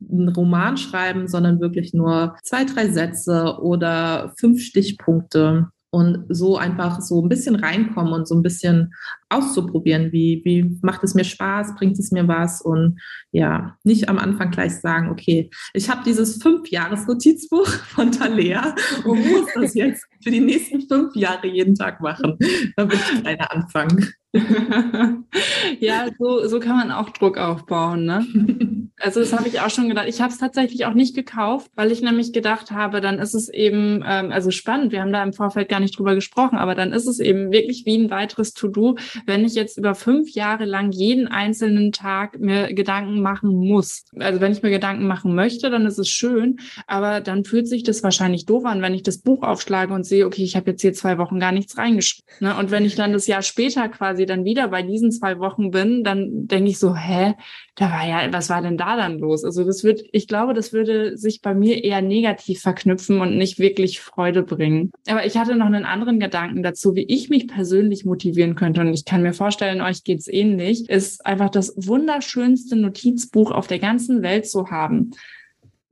einen 0.00 0.28
Roman 0.28 0.76
schreiben, 0.76 1.28
sondern 1.28 1.60
wirklich 1.60 1.92
nur 1.94 2.36
zwei, 2.42 2.64
drei 2.64 2.88
Sätze 2.88 3.58
oder 3.60 4.32
fünf 4.38 4.62
Stichpunkte 4.62 5.68
und 5.90 6.26
so 6.28 6.58
einfach 6.58 7.00
so 7.00 7.22
ein 7.22 7.28
bisschen 7.28 7.56
reinkommen 7.56 8.12
und 8.12 8.28
so 8.28 8.34
ein 8.34 8.42
bisschen 8.42 8.92
auszuprobieren, 9.30 10.12
wie, 10.12 10.42
wie 10.44 10.78
macht 10.82 11.02
es 11.02 11.14
mir 11.14 11.24
Spaß, 11.24 11.76
bringt 11.76 11.98
es 11.98 12.12
mir 12.12 12.28
was 12.28 12.60
und 12.60 13.00
ja, 13.32 13.76
nicht 13.84 14.08
am 14.08 14.18
Anfang 14.18 14.50
gleich 14.50 14.76
sagen, 14.76 15.10
okay, 15.10 15.50
ich 15.72 15.88
habe 15.88 16.02
dieses 16.04 16.42
Fünf-Jahres-Notizbuch 16.42 17.66
von 17.68 18.12
Talea 18.12 18.74
und 19.04 19.26
muss 19.30 19.48
das 19.54 19.74
jetzt 19.74 20.06
für 20.22 20.30
die 20.30 20.40
nächsten 20.40 20.82
fünf 20.86 21.16
Jahre 21.16 21.46
jeden 21.46 21.74
Tag 21.74 22.00
machen. 22.00 22.36
Da 22.76 22.84
ich 22.84 23.22
kleiner 23.22 23.50
anfangen. 23.50 24.12
ja, 25.80 26.06
so, 26.18 26.46
so 26.46 26.60
kann 26.60 26.76
man 26.76 26.92
auch 26.92 27.10
Druck 27.10 27.38
aufbauen. 27.38 28.04
Ne? 28.04 28.26
Also 29.00 29.20
das 29.20 29.32
habe 29.32 29.46
ich 29.46 29.60
auch 29.60 29.70
schon 29.70 29.88
gedacht. 29.88 30.06
Ich 30.08 30.20
habe 30.20 30.32
es 30.32 30.38
tatsächlich 30.38 30.84
auch 30.84 30.94
nicht 30.94 31.14
gekauft, 31.14 31.70
weil 31.76 31.92
ich 31.92 32.02
nämlich 32.02 32.32
gedacht 32.32 32.72
habe, 32.72 33.00
dann 33.00 33.20
ist 33.20 33.34
es 33.34 33.48
eben, 33.48 34.02
ähm, 34.04 34.32
also 34.32 34.50
spannend, 34.50 34.90
wir 34.90 35.00
haben 35.00 35.12
da 35.12 35.22
im 35.22 35.32
Vorfeld 35.32 35.68
gar 35.68 35.78
nicht 35.78 35.96
drüber 35.96 36.16
gesprochen, 36.16 36.58
aber 36.58 36.74
dann 36.74 36.92
ist 36.92 37.06
es 37.06 37.20
eben 37.20 37.52
wirklich 37.52 37.86
wie 37.86 37.96
ein 37.96 38.10
weiteres 38.10 38.54
To-Do, 38.54 38.96
wenn 39.24 39.44
ich 39.44 39.54
jetzt 39.54 39.78
über 39.78 39.94
fünf 39.94 40.30
Jahre 40.30 40.64
lang 40.64 40.90
jeden 40.90 41.28
einzelnen 41.28 41.92
Tag 41.92 42.40
mir 42.40 42.74
Gedanken 42.74 43.22
machen 43.22 43.54
muss. 43.54 44.04
Also 44.18 44.40
wenn 44.40 44.50
ich 44.50 44.62
mir 44.62 44.70
Gedanken 44.70 45.06
machen 45.06 45.32
möchte, 45.32 45.70
dann 45.70 45.86
ist 45.86 45.98
es 45.98 46.08
schön, 46.08 46.58
aber 46.88 47.20
dann 47.20 47.44
fühlt 47.44 47.68
sich 47.68 47.84
das 47.84 48.02
wahrscheinlich 48.02 48.46
doof 48.46 48.64
an, 48.64 48.82
wenn 48.82 48.94
ich 48.94 49.04
das 49.04 49.18
Buch 49.18 49.42
aufschlage 49.42 49.94
und 49.94 50.04
sehe, 50.04 50.26
okay, 50.26 50.42
ich 50.42 50.56
habe 50.56 50.72
jetzt 50.72 50.82
hier 50.82 50.92
zwei 50.92 51.18
Wochen 51.18 51.38
gar 51.38 51.52
nichts 51.52 51.78
reingeschrieben. 51.78 52.26
Ne? 52.40 52.56
Und 52.56 52.72
wenn 52.72 52.84
ich 52.84 52.96
dann 52.96 53.12
das 53.12 53.28
Jahr 53.28 53.42
später 53.42 53.88
quasi 53.88 54.17
dann 54.26 54.44
wieder 54.44 54.68
bei 54.68 54.82
diesen 54.82 55.10
zwei 55.12 55.38
Wochen 55.38 55.70
bin, 55.70 56.04
dann 56.04 56.46
denke 56.46 56.70
ich 56.70 56.78
so, 56.78 56.94
hä, 56.94 57.34
da 57.74 57.90
war 57.90 58.06
ja, 58.06 58.32
was 58.32 58.50
war 58.50 58.60
denn 58.60 58.76
da 58.76 58.96
dann 58.96 59.18
los? 59.18 59.44
Also 59.44 59.64
das 59.64 59.84
wird, 59.84 60.02
ich 60.12 60.26
glaube, 60.26 60.54
das 60.54 60.72
würde 60.72 61.16
sich 61.16 61.42
bei 61.42 61.54
mir 61.54 61.84
eher 61.84 62.02
negativ 62.02 62.60
verknüpfen 62.60 63.20
und 63.20 63.36
nicht 63.36 63.58
wirklich 63.58 64.00
Freude 64.00 64.42
bringen. 64.42 64.90
Aber 65.08 65.24
ich 65.24 65.36
hatte 65.36 65.54
noch 65.54 65.66
einen 65.66 65.84
anderen 65.84 66.18
Gedanken 66.18 66.62
dazu, 66.62 66.94
wie 66.94 67.04
ich 67.04 67.30
mich 67.30 67.46
persönlich 67.46 68.04
motivieren 68.04 68.54
könnte. 68.54 68.80
Und 68.80 68.92
ich 68.92 69.04
kann 69.04 69.22
mir 69.22 69.32
vorstellen, 69.32 69.80
euch 69.80 70.04
geht's 70.04 70.28
ähnlich, 70.28 70.88
ist 70.88 71.24
einfach 71.24 71.50
das 71.50 71.74
wunderschönste 71.76 72.76
Notizbuch 72.76 73.50
auf 73.52 73.66
der 73.66 73.78
ganzen 73.78 74.22
Welt 74.22 74.48
zu 74.48 74.70
haben. 74.70 75.12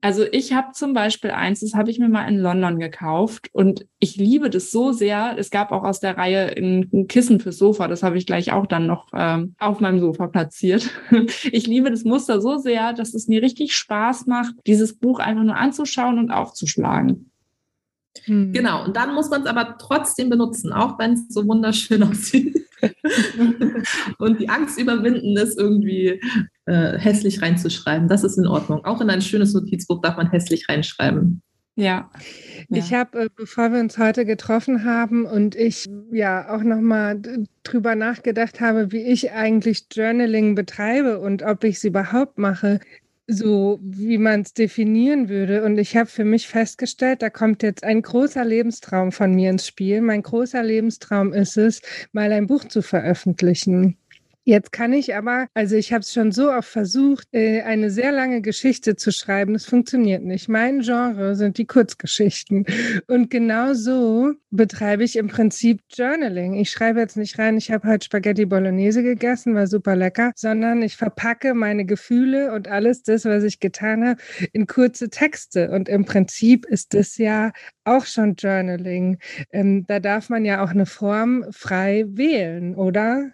Also 0.07 0.23
ich 0.31 0.53
habe 0.53 0.69
zum 0.71 0.93
Beispiel 0.93 1.33
eins, 1.33 1.63
das 1.63 1.75
habe 1.75 1.91
ich 1.91 1.99
mir 1.99 2.09
mal 2.09 2.29
in 2.29 2.39
London 2.39 2.79
gekauft 2.79 3.49
und 3.53 3.87
ich 3.99 4.15
liebe 4.15 4.51
das 4.51 4.71
so 4.71 4.93
sehr. 4.93 5.35
Es 5.37 5.51
gab 5.51 5.73
auch 5.73 5.83
aus 5.83 5.99
der 5.99 6.17
Reihe 6.17 6.55
ein, 6.57 7.09
Kissen 7.09 7.41
fürs 7.41 7.59
Sofa, 7.59 7.89
das 7.89 8.05
habe 8.05 8.17
ich 8.17 8.25
gleich 8.25 8.53
auch 8.53 8.67
dann 8.67 8.87
noch 8.87 9.09
ähm, 9.13 9.57
auf 9.59 9.81
meinem 9.81 9.99
Sofa 9.99 10.29
platziert. 10.29 10.91
Ich 11.51 11.67
liebe 11.67 11.91
das 11.91 12.05
Muster 12.05 12.41
so 12.41 12.57
sehr, 12.57 12.93
dass 12.93 13.15
es 13.15 13.27
mir 13.27 13.43
richtig 13.43 13.75
Spaß 13.75 14.27
macht, 14.27 14.55
dieses 14.69 14.97
Buch 14.97 15.19
einfach 15.19 15.43
nur 15.43 15.57
anzuschauen 15.57 16.21
und 16.21 16.31
aufzuschlagen. 16.31 17.33
Hm. 18.27 18.53
Genau, 18.53 18.85
und 18.85 18.95
dann 18.95 19.13
muss 19.13 19.29
man 19.29 19.43
es 19.43 19.49
aber 19.49 19.77
trotzdem 19.77 20.31
benutzen, 20.31 20.73
auch 20.73 21.01
wenn 21.01 21.15
es 21.15 21.29
so 21.31 21.45
wunderschön 21.49 22.03
aussieht. 22.05 22.66
und 24.19 24.41
die 24.41 24.49
Angst 24.49 24.79
überwinden 24.79 25.37
ist 25.37 25.59
irgendwie 25.59 26.21
äh, 26.67 26.99
hässlich 26.99 27.43
reinzuschreiben. 27.43 28.09
Das 28.09 28.25
ist 28.25 28.39
in 28.39 28.47
Ordnung. 28.47 28.85
Auch 28.85 29.01
in 29.01 29.11
ein 29.11 29.23
schönes 29.23 29.55
Notizbuch 29.55 30.01
darf 30.03 30.17
man 30.17 30.31
hässlich 30.31 30.69
reinschreiben. 30.69 31.43
Ja. 31.77 32.11
ja. 32.69 32.79
Ich 32.79 32.95
habe, 32.95 33.25
äh, 33.25 33.29
bevor 33.35 33.71
wir 33.71 33.81
uns 33.81 33.99
heute 33.99 34.25
getroffen 34.25 34.85
haben 34.85 35.27
und 35.27 35.55
ich 35.55 35.85
ja 36.11 36.55
auch 36.55 36.63
nochmal 36.63 37.21
drüber 37.65 37.95
nachgedacht 37.95 38.61
habe, 38.61 38.93
wie 38.93 39.03
ich 39.03 39.33
eigentlich 39.33 39.87
Journaling 39.93 40.55
betreibe 40.55 41.19
und 41.21 41.43
ob 41.43 41.65
ich 41.65 41.77
es 41.77 41.85
überhaupt 41.85 42.39
mache, 42.39 42.81
so 43.29 43.81
wie 43.83 44.19
man 44.19 44.43
es 44.43 44.55
definieren 44.55 45.29
würde. 45.29 45.65
Und 45.65 45.79
ich 45.79 45.97
habe 45.97 46.07
für 46.07 46.25
mich 46.25 46.49
festgestellt, 46.49 47.23
da 47.23 47.31
kommt 47.31 47.63
jetzt 47.63 47.85
ein 47.85 48.03
großer 48.03 48.45
Lebenstraum 48.45 49.13
von 49.13 49.35
mir 49.35 49.51
ins 49.51 49.67
Spiel. 49.67 50.01
Mein 50.01 50.23
großer 50.23 50.63
Lebenstraum 50.63 51.33
ist 51.33 51.57
es, 51.57 51.83
mal 52.13 52.33
ein 52.33 52.47
Buch 52.47 52.65
zu 52.65 52.83
veröffentlichen. 52.83 53.97
Jetzt 54.49 54.71
kann 54.71 54.93
ich 54.93 55.13
aber, 55.17 55.49
also 55.55 55.75
ich 55.75 55.93
habe 55.93 56.03
es 56.03 56.13
schon 56.13 56.31
so 56.31 56.53
oft 56.53 56.69
versucht, 56.69 57.27
äh, 57.33 57.63
eine 57.63 57.91
sehr 57.91 58.13
lange 58.13 58.43
Geschichte 58.43 58.95
zu 58.95 59.11
schreiben. 59.11 59.57
Es 59.57 59.67
funktioniert 59.67 60.23
nicht. 60.23 60.49
Mein 60.49 60.83
Genre 60.83 61.35
sind 61.35 61.59
die 61.59 61.67
Kurzgeschichten. 61.67 62.65
Und 63.09 63.29
genau 63.29 63.75
so 63.75 64.35
betreibe 64.53 65.03
ich 65.03 65.17
im 65.17 65.27
Prinzip 65.27 65.81
Journaling. 65.93 66.55
Ich 66.55 66.71
schreibe 66.71 67.01
jetzt 67.01 67.17
nicht 67.17 67.41
rein, 67.41 67.57
ich 67.57 67.73
habe 67.73 67.89
heute 67.89 68.05
Spaghetti 68.05 68.47
Bolognese 68.47 69.03
gegessen, 69.03 69.57
war 69.57 69.67
super 69.67 69.97
lecker, 69.97 70.31
sondern 70.37 70.81
ich 70.81 70.97
verpacke 70.97 71.53
meine 71.53 71.85
Gefühle 71.85 72.53
und 72.53 72.69
alles 72.69 73.03
das, 73.03 73.25
was 73.25 73.43
ich 73.43 73.59
getan 73.59 74.07
habe, 74.07 74.21
in 74.53 74.69
kurze 74.69 75.11
Texte. 75.11 75.73
Und 75.73 75.89
im 75.89 76.05
Prinzip 76.05 76.67
ist 76.67 76.95
das 76.95 77.17
ja 77.17 77.51
auch 77.83 78.07
schon 78.07 78.37
Journaling. 78.37 79.19
Ähm, 79.51 79.87
da 79.89 79.99
darf 79.99 80.29
man 80.29 80.45
ja 80.45 80.63
auch 80.63 80.71
eine 80.71 80.87
Form 80.87 81.45
frei 81.51 82.05
wählen, 82.07 82.77
oder? 82.77 83.33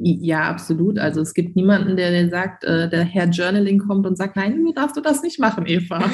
Ja, 0.00 0.48
absolut. 0.48 0.96
Also 1.00 1.20
es 1.20 1.34
gibt 1.34 1.56
niemanden, 1.56 1.96
der, 1.96 2.12
der 2.12 2.30
sagt, 2.30 2.62
äh, 2.62 2.88
der 2.88 3.02
Herr 3.02 3.28
Journaling 3.28 3.78
kommt 3.80 4.06
und 4.06 4.16
sagt, 4.16 4.36
nein, 4.36 4.64
du 4.64 4.72
darfst 4.72 4.96
du 4.96 5.00
das 5.00 5.22
nicht 5.22 5.40
machen, 5.40 5.66
Eva. 5.66 5.98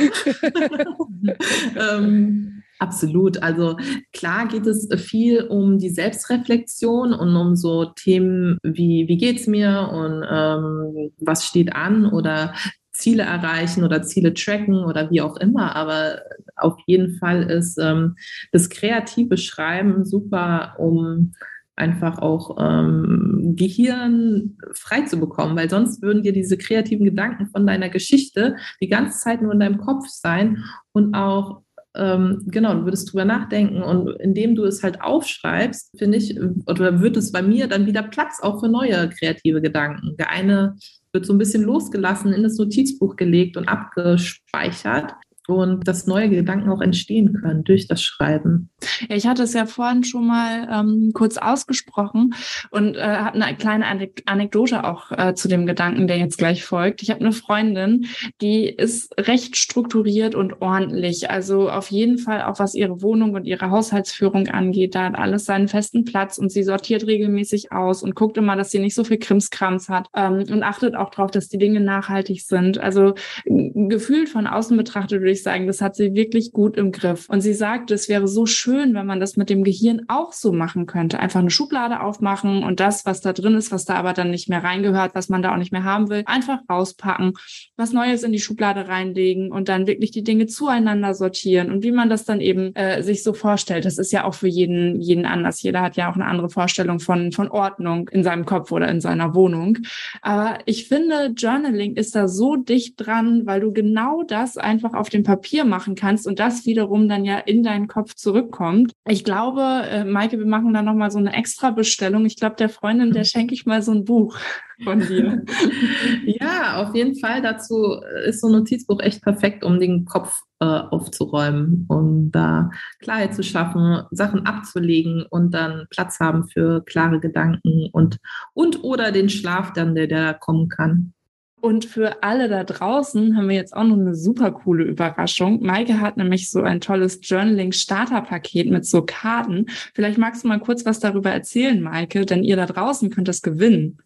ähm, 1.92 2.62
absolut. 2.78 3.42
Also 3.42 3.76
klar 4.14 4.48
geht 4.48 4.66
es 4.66 4.88
viel 5.02 5.42
um 5.42 5.78
die 5.78 5.90
Selbstreflexion 5.90 7.12
und 7.12 7.36
um 7.36 7.56
so 7.56 7.84
Themen 7.84 8.56
wie, 8.62 9.06
wie 9.06 9.18
geht's 9.18 9.46
mir 9.46 9.90
und 9.92 10.24
ähm, 10.30 11.10
was 11.18 11.44
steht 11.44 11.74
an 11.76 12.06
oder 12.06 12.54
Ziele 12.90 13.24
erreichen 13.24 13.84
oder 13.84 14.02
Ziele 14.02 14.32
tracken 14.32 14.82
oder 14.82 15.10
wie 15.10 15.20
auch 15.20 15.36
immer. 15.36 15.76
Aber 15.76 16.22
auf 16.56 16.78
jeden 16.86 17.18
Fall 17.18 17.42
ist 17.50 17.76
ähm, 17.78 18.16
das 18.50 18.70
kreative 18.70 19.36
Schreiben 19.36 20.06
super, 20.06 20.76
um 20.78 21.32
einfach 21.76 22.18
auch 22.18 22.56
ähm, 22.60 23.54
Gehirn 23.56 24.56
frei 24.74 25.02
zu 25.02 25.18
bekommen, 25.18 25.56
weil 25.56 25.68
sonst 25.68 26.02
würden 26.02 26.22
dir 26.22 26.32
diese 26.32 26.56
kreativen 26.56 27.04
Gedanken 27.04 27.46
von 27.48 27.66
deiner 27.66 27.88
Geschichte 27.88 28.56
die 28.80 28.88
ganze 28.88 29.18
Zeit 29.18 29.42
nur 29.42 29.52
in 29.52 29.60
deinem 29.60 29.78
Kopf 29.78 30.06
sein 30.08 30.64
und 30.92 31.14
auch 31.14 31.62
ähm, 31.96 32.42
genau, 32.46 32.74
du 32.74 32.84
würdest 32.84 33.12
drüber 33.12 33.24
nachdenken 33.24 33.82
und 33.82 34.08
indem 34.20 34.56
du 34.56 34.64
es 34.64 34.82
halt 34.82 35.00
aufschreibst, 35.00 35.96
finde 35.96 36.18
ich, 36.18 36.36
oder 36.66 37.00
wird 37.00 37.16
es 37.16 37.30
bei 37.30 37.40
mir 37.40 37.68
dann 37.68 37.86
wieder 37.86 38.02
Platz 38.02 38.40
auch 38.42 38.60
für 38.60 38.68
neue 38.68 39.08
kreative 39.10 39.62
Gedanken. 39.62 40.16
Der 40.16 40.30
eine 40.30 40.76
wird 41.12 41.24
so 41.24 41.32
ein 41.32 41.38
bisschen 41.38 41.62
losgelassen, 41.62 42.32
in 42.32 42.42
das 42.42 42.58
Notizbuch 42.58 43.14
gelegt 43.14 43.56
und 43.56 43.68
abgespeichert 43.68 45.14
und 45.46 45.86
dass 45.86 46.06
neue 46.06 46.30
Gedanken 46.30 46.70
auch 46.70 46.80
entstehen 46.80 47.34
können 47.34 47.64
durch 47.64 47.86
das 47.86 48.02
Schreiben. 48.02 48.70
Ja, 49.08 49.16
ich 49.16 49.26
hatte 49.26 49.42
es 49.42 49.52
ja 49.52 49.66
vorhin 49.66 50.04
schon 50.04 50.26
mal 50.26 50.68
ähm, 50.72 51.10
kurz 51.12 51.36
ausgesprochen 51.36 52.34
und 52.70 52.96
äh, 52.96 53.00
habe 53.02 53.40
eine 53.40 53.56
kleine 53.56 53.84
Anekdote 54.26 54.84
auch 54.84 55.12
äh, 55.12 55.34
zu 55.34 55.48
dem 55.48 55.66
Gedanken, 55.66 56.06
der 56.06 56.18
jetzt 56.18 56.38
gleich 56.38 56.64
folgt. 56.64 57.02
Ich 57.02 57.10
habe 57.10 57.20
eine 57.20 57.32
Freundin, 57.32 58.06
die 58.40 58.66
ist 58.66 59.14
recht 59.18 59.56
strukturiert 59.56 60.34
und 60.34 60.62
ordentlich. 60.62 61.30
Also 61.30 61.68
auf 61.68 61.90
jeden 61.90 62.18
Fall 62.18 62.42
auch 62.42 62.58
was 62.58 62.74
ihre 62.74 63.02
Wohnung 63.02 63.34
und 63.34 63.44
ihre 63.44 63.70
Haushaltsführung 63.70 64.48
angeht, 64.48 64.94
da 64.94 65.04
hat 65.04 65.18
alles 65.18 65.44
seinen 65.44 65.68
festen 65.68 66.04
Platz 66.04 66.38
und 66.38 66.50
sie 66.50 66.62
sortiert 66.62 67.06
regelmäßig 67.06 67.70
aus 67.72 68.02
und 68.02 68.14
guckt 68.14 68.38
immer, 68.38 68.56
dass 68.56 68.70
sie 68.70 68.78
nicht 68.78 68.94
so 68.94 69.04
viel 69.04 69.18
Krimskrams 69.18 69.88
hat 69.88 70.08
ähm, 70.14 70.44
und 70.50 70.62
achtet 70.62 70.94
auch 70.94 71.10
darauf, 71.10 71.30
dass 71.30 71.48
die 71.48 71.58
Dinge 71.58 71.80
nachhaltig 71.80 72.42
sind. 72.42 72.78
Also 72.78 73.14
gefühlt 73.44 74.28
von 74.28 74.46
außen 74.46 74.76
betrachtet 74.76 75.20
würde 75.20 75.33
ich 75.34 75.42
sagen, 75.42 75.66
das 75.66 75.80
hat 75.80 75.96
sie 75.96 76.14
wirklich 76.14 76.52
gut 76.52 76.76
im 76.76 76.92
Griff. 76.92 77.28
Und 77.28 77.40
sie 77.40 77.54
sagt, 77.54 77.90
es 77.90 78.08
wäre 78.08 78.26
so 78.26 78.46
schön, 78.46 78.94
wenn 78.94 79.06
man 79.06 79.20
das 79.20 79.36
mit 79.36 79.50
dem 79.50 79.64
Gehirn 79.64 80.02
auch 80.08 80.32
so 80.32 80.52
machen 80.52 80.86
könnte. 80.86 81.18
Einfach 81.20 81.40
eine 81.40 81.50
Schublade 81.50 82.00
aufmachen 82.00 82.62
und 82.62 82.80
das, 82.80 83.04
was 83.06 83.20
da 83.20 83.32
drin 83.32 83.54
ist, 83.54 83.72
was 83.72 83.84
da 83.84 83.94
aber 83.94 84.12
dann 84.12 84.30
nicht 84.30 84.48
mehr 84.48 84.64
reingehört, 84.64 85.14
was 85.14 85.28
man 85.28 85.42
da 85.42 85.52
auch 85.52 85.58
nicht 85.58 85.72
mehr 85.72 85.84
haben 85.84 86.08
will, 86.08 86.22
einfach 86.26 86.60
rauspacken, 86.68 87.34
was 87.76 87.92
Neues 87.92 88.22
in 88.22 88.32
die 88.32 88.40
Schublade 88.40 88.88
reinlegen 88.88 89.52
und 89.52 89.68
dann 89.68 89.86
wirklich 89.86 90.10
die 90.10 90.22
Dinge 90.22 90.46
zueinander 90.46 91.14
sortieren 91.14 91.70
und 91.70 91.82
wie 91.82 91.92
man 91.92 92.08
das 92.08 92.24
dann 92.24 92.40
eben 92.40 92.74
äh, 92.74 93.02
sich 93.02 93.22
so 93.22 93.32
vorstellt. 93.32 93.84
Das 93.84 93.98
ist 93.98 94.12
ja 94.12 94.24
auch 94.24 94.34
für 94.34 94.48
jeden, 94.48 95.00
jeden 95.00 95.26
anders. 95.26 95.62
Jeder 95.62 95.82
hat 95.82 95.96
ja 95.96 96.10
auch 96.10 96.14
eine 96.14 96.26
andere 96.26 96.48
Vorstellung 96.48 97.00
von, 97.00 97.32
von 97.32 97.48
Ordnung 97.48 98.08
in 98.08 98.22
seinem 98.22 98.44
Kopf 98.44 98.72
oder 98.72 98.88
in 98.88 99.00
seiner 99.00 99.34
Wohnung. 99.34 99.78
Aber 100.22 100.58
ich 100.66 100.88
finde, 100.88 101.32
Journaling 101.36 101.96
ist 101.96 102.14
da 102.14 102.28
so 102.28 102.56
dicht 102.56 102.94
dran, 102.96 103.46
weil 103.46 103.60
du 103.60 103.72
genau 103.72 104.22
das 104.22 104.56
einfach 104.56 104.94
auf 104.94 105.08
dem 105.08 105.23
Papier 105.24 105.64
machen 105.64 105.96
kannst 105.96 106.26
und 106.28 106.38
das 106.38 106.64
wiederum 106.66 107.08
dann 107.08 107.24
ja 107.24 107.38
in 107.38 107.64
deinen 107.64 107.88
Kopf 107.88 108.14
zurückkommt. 108.14 108.92
Ich 109.08 109.24
glaube, 109.24 109.62
äh, 109.62 110.04
Maike, 110.04 110.38
wir 110.38 110.46
machen 110.46 110.72
da 110.72 110.82
nochmal 110.82 111.10
so 111.10 111.18
eine 111.18 111.32
extra 111.32 111.72
Bestellung. 111.72 112.24
Ich 112.24 112.36
glaube, 112.36 112.54
der 112.56 112.68
Freundin, 112.68 113.12
der 113.12 113.24
schenke 113.24 113.54
ich 113.54 113.66
mal 113.66 113.82
so 113.82 113.90
ein 113.90 114.04
Buch 114.04 114.38
von 114.82 115.00
dir. 115.00 115.44
ja, 116.26 116.76
auf 116.76 116.94
jeden 116.94 117.16
Fall. 117.16 117.42
Dazu 117.42 118.00
ist 118.26 118.40
so 118.40 118.48
ein 118.48 118.52
Notizbuch 118.52 119.00
echt 119.00 119.22
perfekt, 119.22 119.64
um 119.64 119.80
den 119.80 120.04
Kopf 120.04 120.42
äh, 120.60 120.64
aufzuräumen 120.64 121.86
und 121.88 122.30
da 122.30 122.70
Klarheit 123.00 123.34
zu 123.34 123.42
schaffen, 123.42 124.04
Sachen 124.10 124.46
abzulegen 124.46 125.24
und 125.28 125.52
dann 125.52 125.86
Platz 125.90 126.20
haben 126.20 126.48
für 126.48 126.84
klare 126.84 127.20
Gedanken 127.20 127.88
und, 127.92 128.18
und 128.52 128.84
oder 128.84 129.12
den 129.12 129.28
Schlaf 129.28 129.72
dann, 129.72 129.94
der, 129.94 130.06
der 130.06 130.34
kommen 130.34 130.68
kann. 130.68 131.14
Und 131.64 131.86
für 131.86 132.22
alle 132.22 132.50
da 132.50 132.62
draußen 132.62 133.38
haben 133.38 133.48
wir 133.48 133.56
jetzt 133.56 133.74
auch 133.74 133.84
noch 133.84 133.96
eine 133.96 134.14
super 134.14 134.52
coole 134.52 134.84
Überraschung. 134.84 135.62
Maike 135.62 135.98
hat 135.98 136.18
nämlich 136.18 136.50
so 136.50 136.60
ein 136.60 136.78
tolles 136.78 137.20
Journaling-Starter-Paket 137.22 138.70
mit 138.70 138.84
so 138.84 139.00
Karten. 139.00 139.64
Vielleicht 139.94 140.18
magst 140.18 140.44
du 140.44 140.48
mal 140.48 140.60
kurz 140.60 140.84
was 140.84 141.00
darüber 141.00 141.30
erzählen, 141.30 141.80
Maike, 141.80 142.26
denn 142.26 142.44
ihr 142.44 142.56
da 142.56 142.66
draußen 142.66 143.08
könnt 143.08 143.28
das 143.28 143.40
gewinnen. 143.40 143.96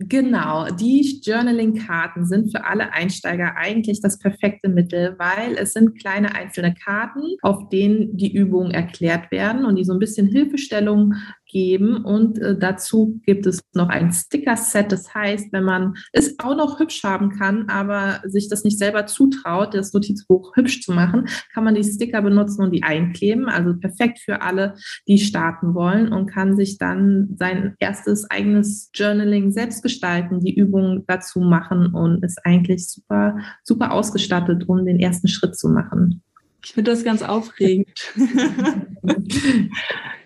Genau, 0.00 0.68
die 0.70 1.22
Journaling-Karten 1.24 2.26
sind 2.26 2.52
für 2.54 2.64
alle 2.64 2.92
Einsteiger 2.92 3.56
eigentlich 3.56 4.02
das 4.02 4.18
perfekte 4.18 4.68
Mittel, 4.68 5.16
weil 5.18 5.56
es 5.56 5.72
sind 5.72 5.98
kleine 5.98 6.34
einzelne 6.34 6.74
Karten, 6.74 7.22
auf 7.40 7.70
denen 7.70 8.18
die 8.18 8.32
Übungen 8.32 8.70
erklärt 8.70 9.32
werden 9.32 9.64
und 9.64 9.76
die 9.76 9.84
so 9.84 9.94
ein 9.94 9.98
bisschen 9.98 10.26
Hilfestellung 10.26 11.14
geben. 11.48 12.04
Und 12.04 12.38
äh, 12.38 12.56
dazu 12.56 13.20
gibt 13.24 13.46
es 13.46 13.60
noch 13.74 13.88
ein 13.88 14.12
Sticker-Set. 14.12 14.92
Das 14.92 15.14
heißt, 15.14 15.52
wenn 15.52 15.64
man 15.64 15.94
es 16.12 16.38
auch 16.38 16.56
noch 16.56 16.78
hübsch 16.78 17.02
haben 17.02 17.30
kann, 17.30 17.68
aber 17.68 18.20
sich 18.24 18.48
das 18.48 18.64
nicht 18.64 18.78
selber 18.78 19.06
zutraut, 19.06 19.74
das 19.74 19.92
Notizbuch 19.92 20.54
hübsch 20.54 20.82
zu 20.82 20.92
machen, 20.92 21.28
kann 21.52 21.64
man 21.64 21.74
die 21.74 21.84
Sticker 21.84 22.22
benutzen 22.22 22.62
und 22.62 22.72
die 22.72 22.82
einkleben. 22.82 23.48
Also 23.48 23.74
perfekt 23.74 24.20
für 24.20 24.42
alle, 24.42 24.74
die 25.06 25.18
starten 25.18 25.74
wollen 25.74 26.12
und 26.12 26.26
kann 26.26 26.56
sich 26.56 26.78
dann 26.78 27.34
sein 27.38 27.74
erstes 27.78 28.30
eigenes 28.30 28.90
Journaling 28.94 29.50
selbst 29.52 29.82
gestalten, 29.82 30.40
die 30.40 30.54
Übungen 30.54 31.04
dazu 31.06 31.40
machen 31.40 31.94
und 31.94 32.24
ist 32.24 32.44
eigentlich 32.44 32.88
super, 32.88 33.38
super 33.64 33.92
ausgestattet, 33.92 34.68
um 34.68 34.84
den 34.84 35.00
ersten 35.00 35.28
Schritt 35.28 35.56
zu 35.56 35.68
machen. 35.68 36.22
Ich 36.68 36.74
finde 36.74 36.90
das 36.90 37.02
ganz 37.02 37.22
aufregend. 37.22 37.88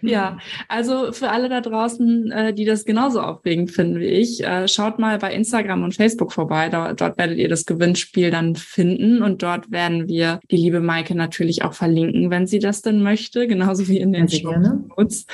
ja, 0.03 0.39
also 0.67 1.13
für 1.13 1.29
alle 1.29 1.49
da 1.49 1.61
draußen, 1.61 2.33
äh, 2.33 2.53
die 2.53 2.65
das 2.65 2.85
genauso 2.85 3.21
aufregend 3.21 3.71
finden 3.71 4.01
wie 4.01 4.07
ich, 4.07 4.43
äh, 4.43 4.67
schaut 4.67 4.99
mal 4.99 5.19
bei 5.19 5.33
Instagram 5.33 5.85
und 5.85 5.95
Facebook 5.95 6.33
vorbei. 6.33 6.69
Dort 6.69 7.17
werdet 7.17 7.39
ihr 7.39 7.49
das 7.49 7.65
Gewinnspiel 7.65 8.33
dann 8.33 8.57
finden 8.57 9.23
und 9.23 9.45
dort 9.45 9.71
werden 9.71 10.09
wir 10.09 10.41
die 10.51 10.57
liebe 10.57 10.81
Maike 10.81 11.15
natürlich 11.15 11.63
auch 11.63 11.75
verlinken, 11.75 12.31
wenn 12.31 12.49
sie 12.49 12.59
das 12.59 12.83
denn 12.83 13.05
möchte, 13.05 13.47
genauso 13.47 13.87
wie 13.87 14.01
in 14.01 14.13
den 14.13 14.29
Show 14.29 14.59
Notes. 14.59 15.27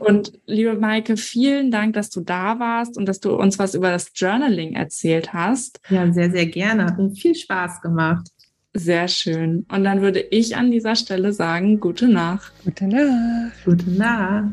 Und 0.00 0.32
liebe 0.46 0.74
Maike, 0.74 1.16
vielen 1.16 1.70
Dank, 1.70 1.94
dass 1.94 2.10
du 2.10 2.22
da 2.22 2.58
warst 2.58 2.98
und 2.98 3.06
dass 3.06 3.20
du 3.20 3.36
uns 3.36 3.60
was 3.60 3.76
über 3.76 3.92
das 3.92 4.10
Journaling 4.16 4.74
erzählt 4.74 5.32
hast. 5.32 5.78
Ja, 5.90 6.12
sehr, 6.12 6.32
sehr 6.32 6.46
gerne. 6.46 6.86
Hat 6.86 6.98
mir 6.98 7.12
viel 7.12 7.36
Spaß 7.36 7.82
gemacht. 7.82 8.26
Sehr 8.78 9.08
schön. 9.08 9.64
Und 9.72 9.84
dann 9.84 10.02
würde 10.02 10.20
ich 10.20 10.54
an 10.54 10.70
dieser 10.70 10.96
Stelle 10.96 11.32
sagen, 11.32 11.80
gute 11.80 12.08
Nacht. 12.08 12.52
Gute 12.62 12.86
Nacht. 12.86 13.64
Gute 13.64 13.90
Nacht. 13.90 14.50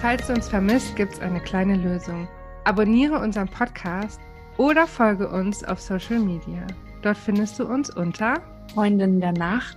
Falls 0.00 0.28
du 0.28 0.34
uns 0.34 0.48
vermisst, 0.48 0.94
gibt 0.94 1.14
es 1.14 1.20
eine 1.20 1.40
kleine 1.40 1.76
Lösung. 1.76 2.28
Abonniere 2.62 3.18
unseren 3.18 3.48
Podcast 3.48 4.20
oder 4.58 4.86
folge 4.86 5.28
uns 5.28 5.64
auf 5.64 5.80
Social 5.80 6.20
Media. 6.20 6.64
Dort 7.02 7.18
findest 7.18 7.58
du 7.58 7.64
uns 7.64 7.90
unter 7.90 8.40
Freundin 8.72 9.20
der 9.20 9.32
Nacht 9.32 9.76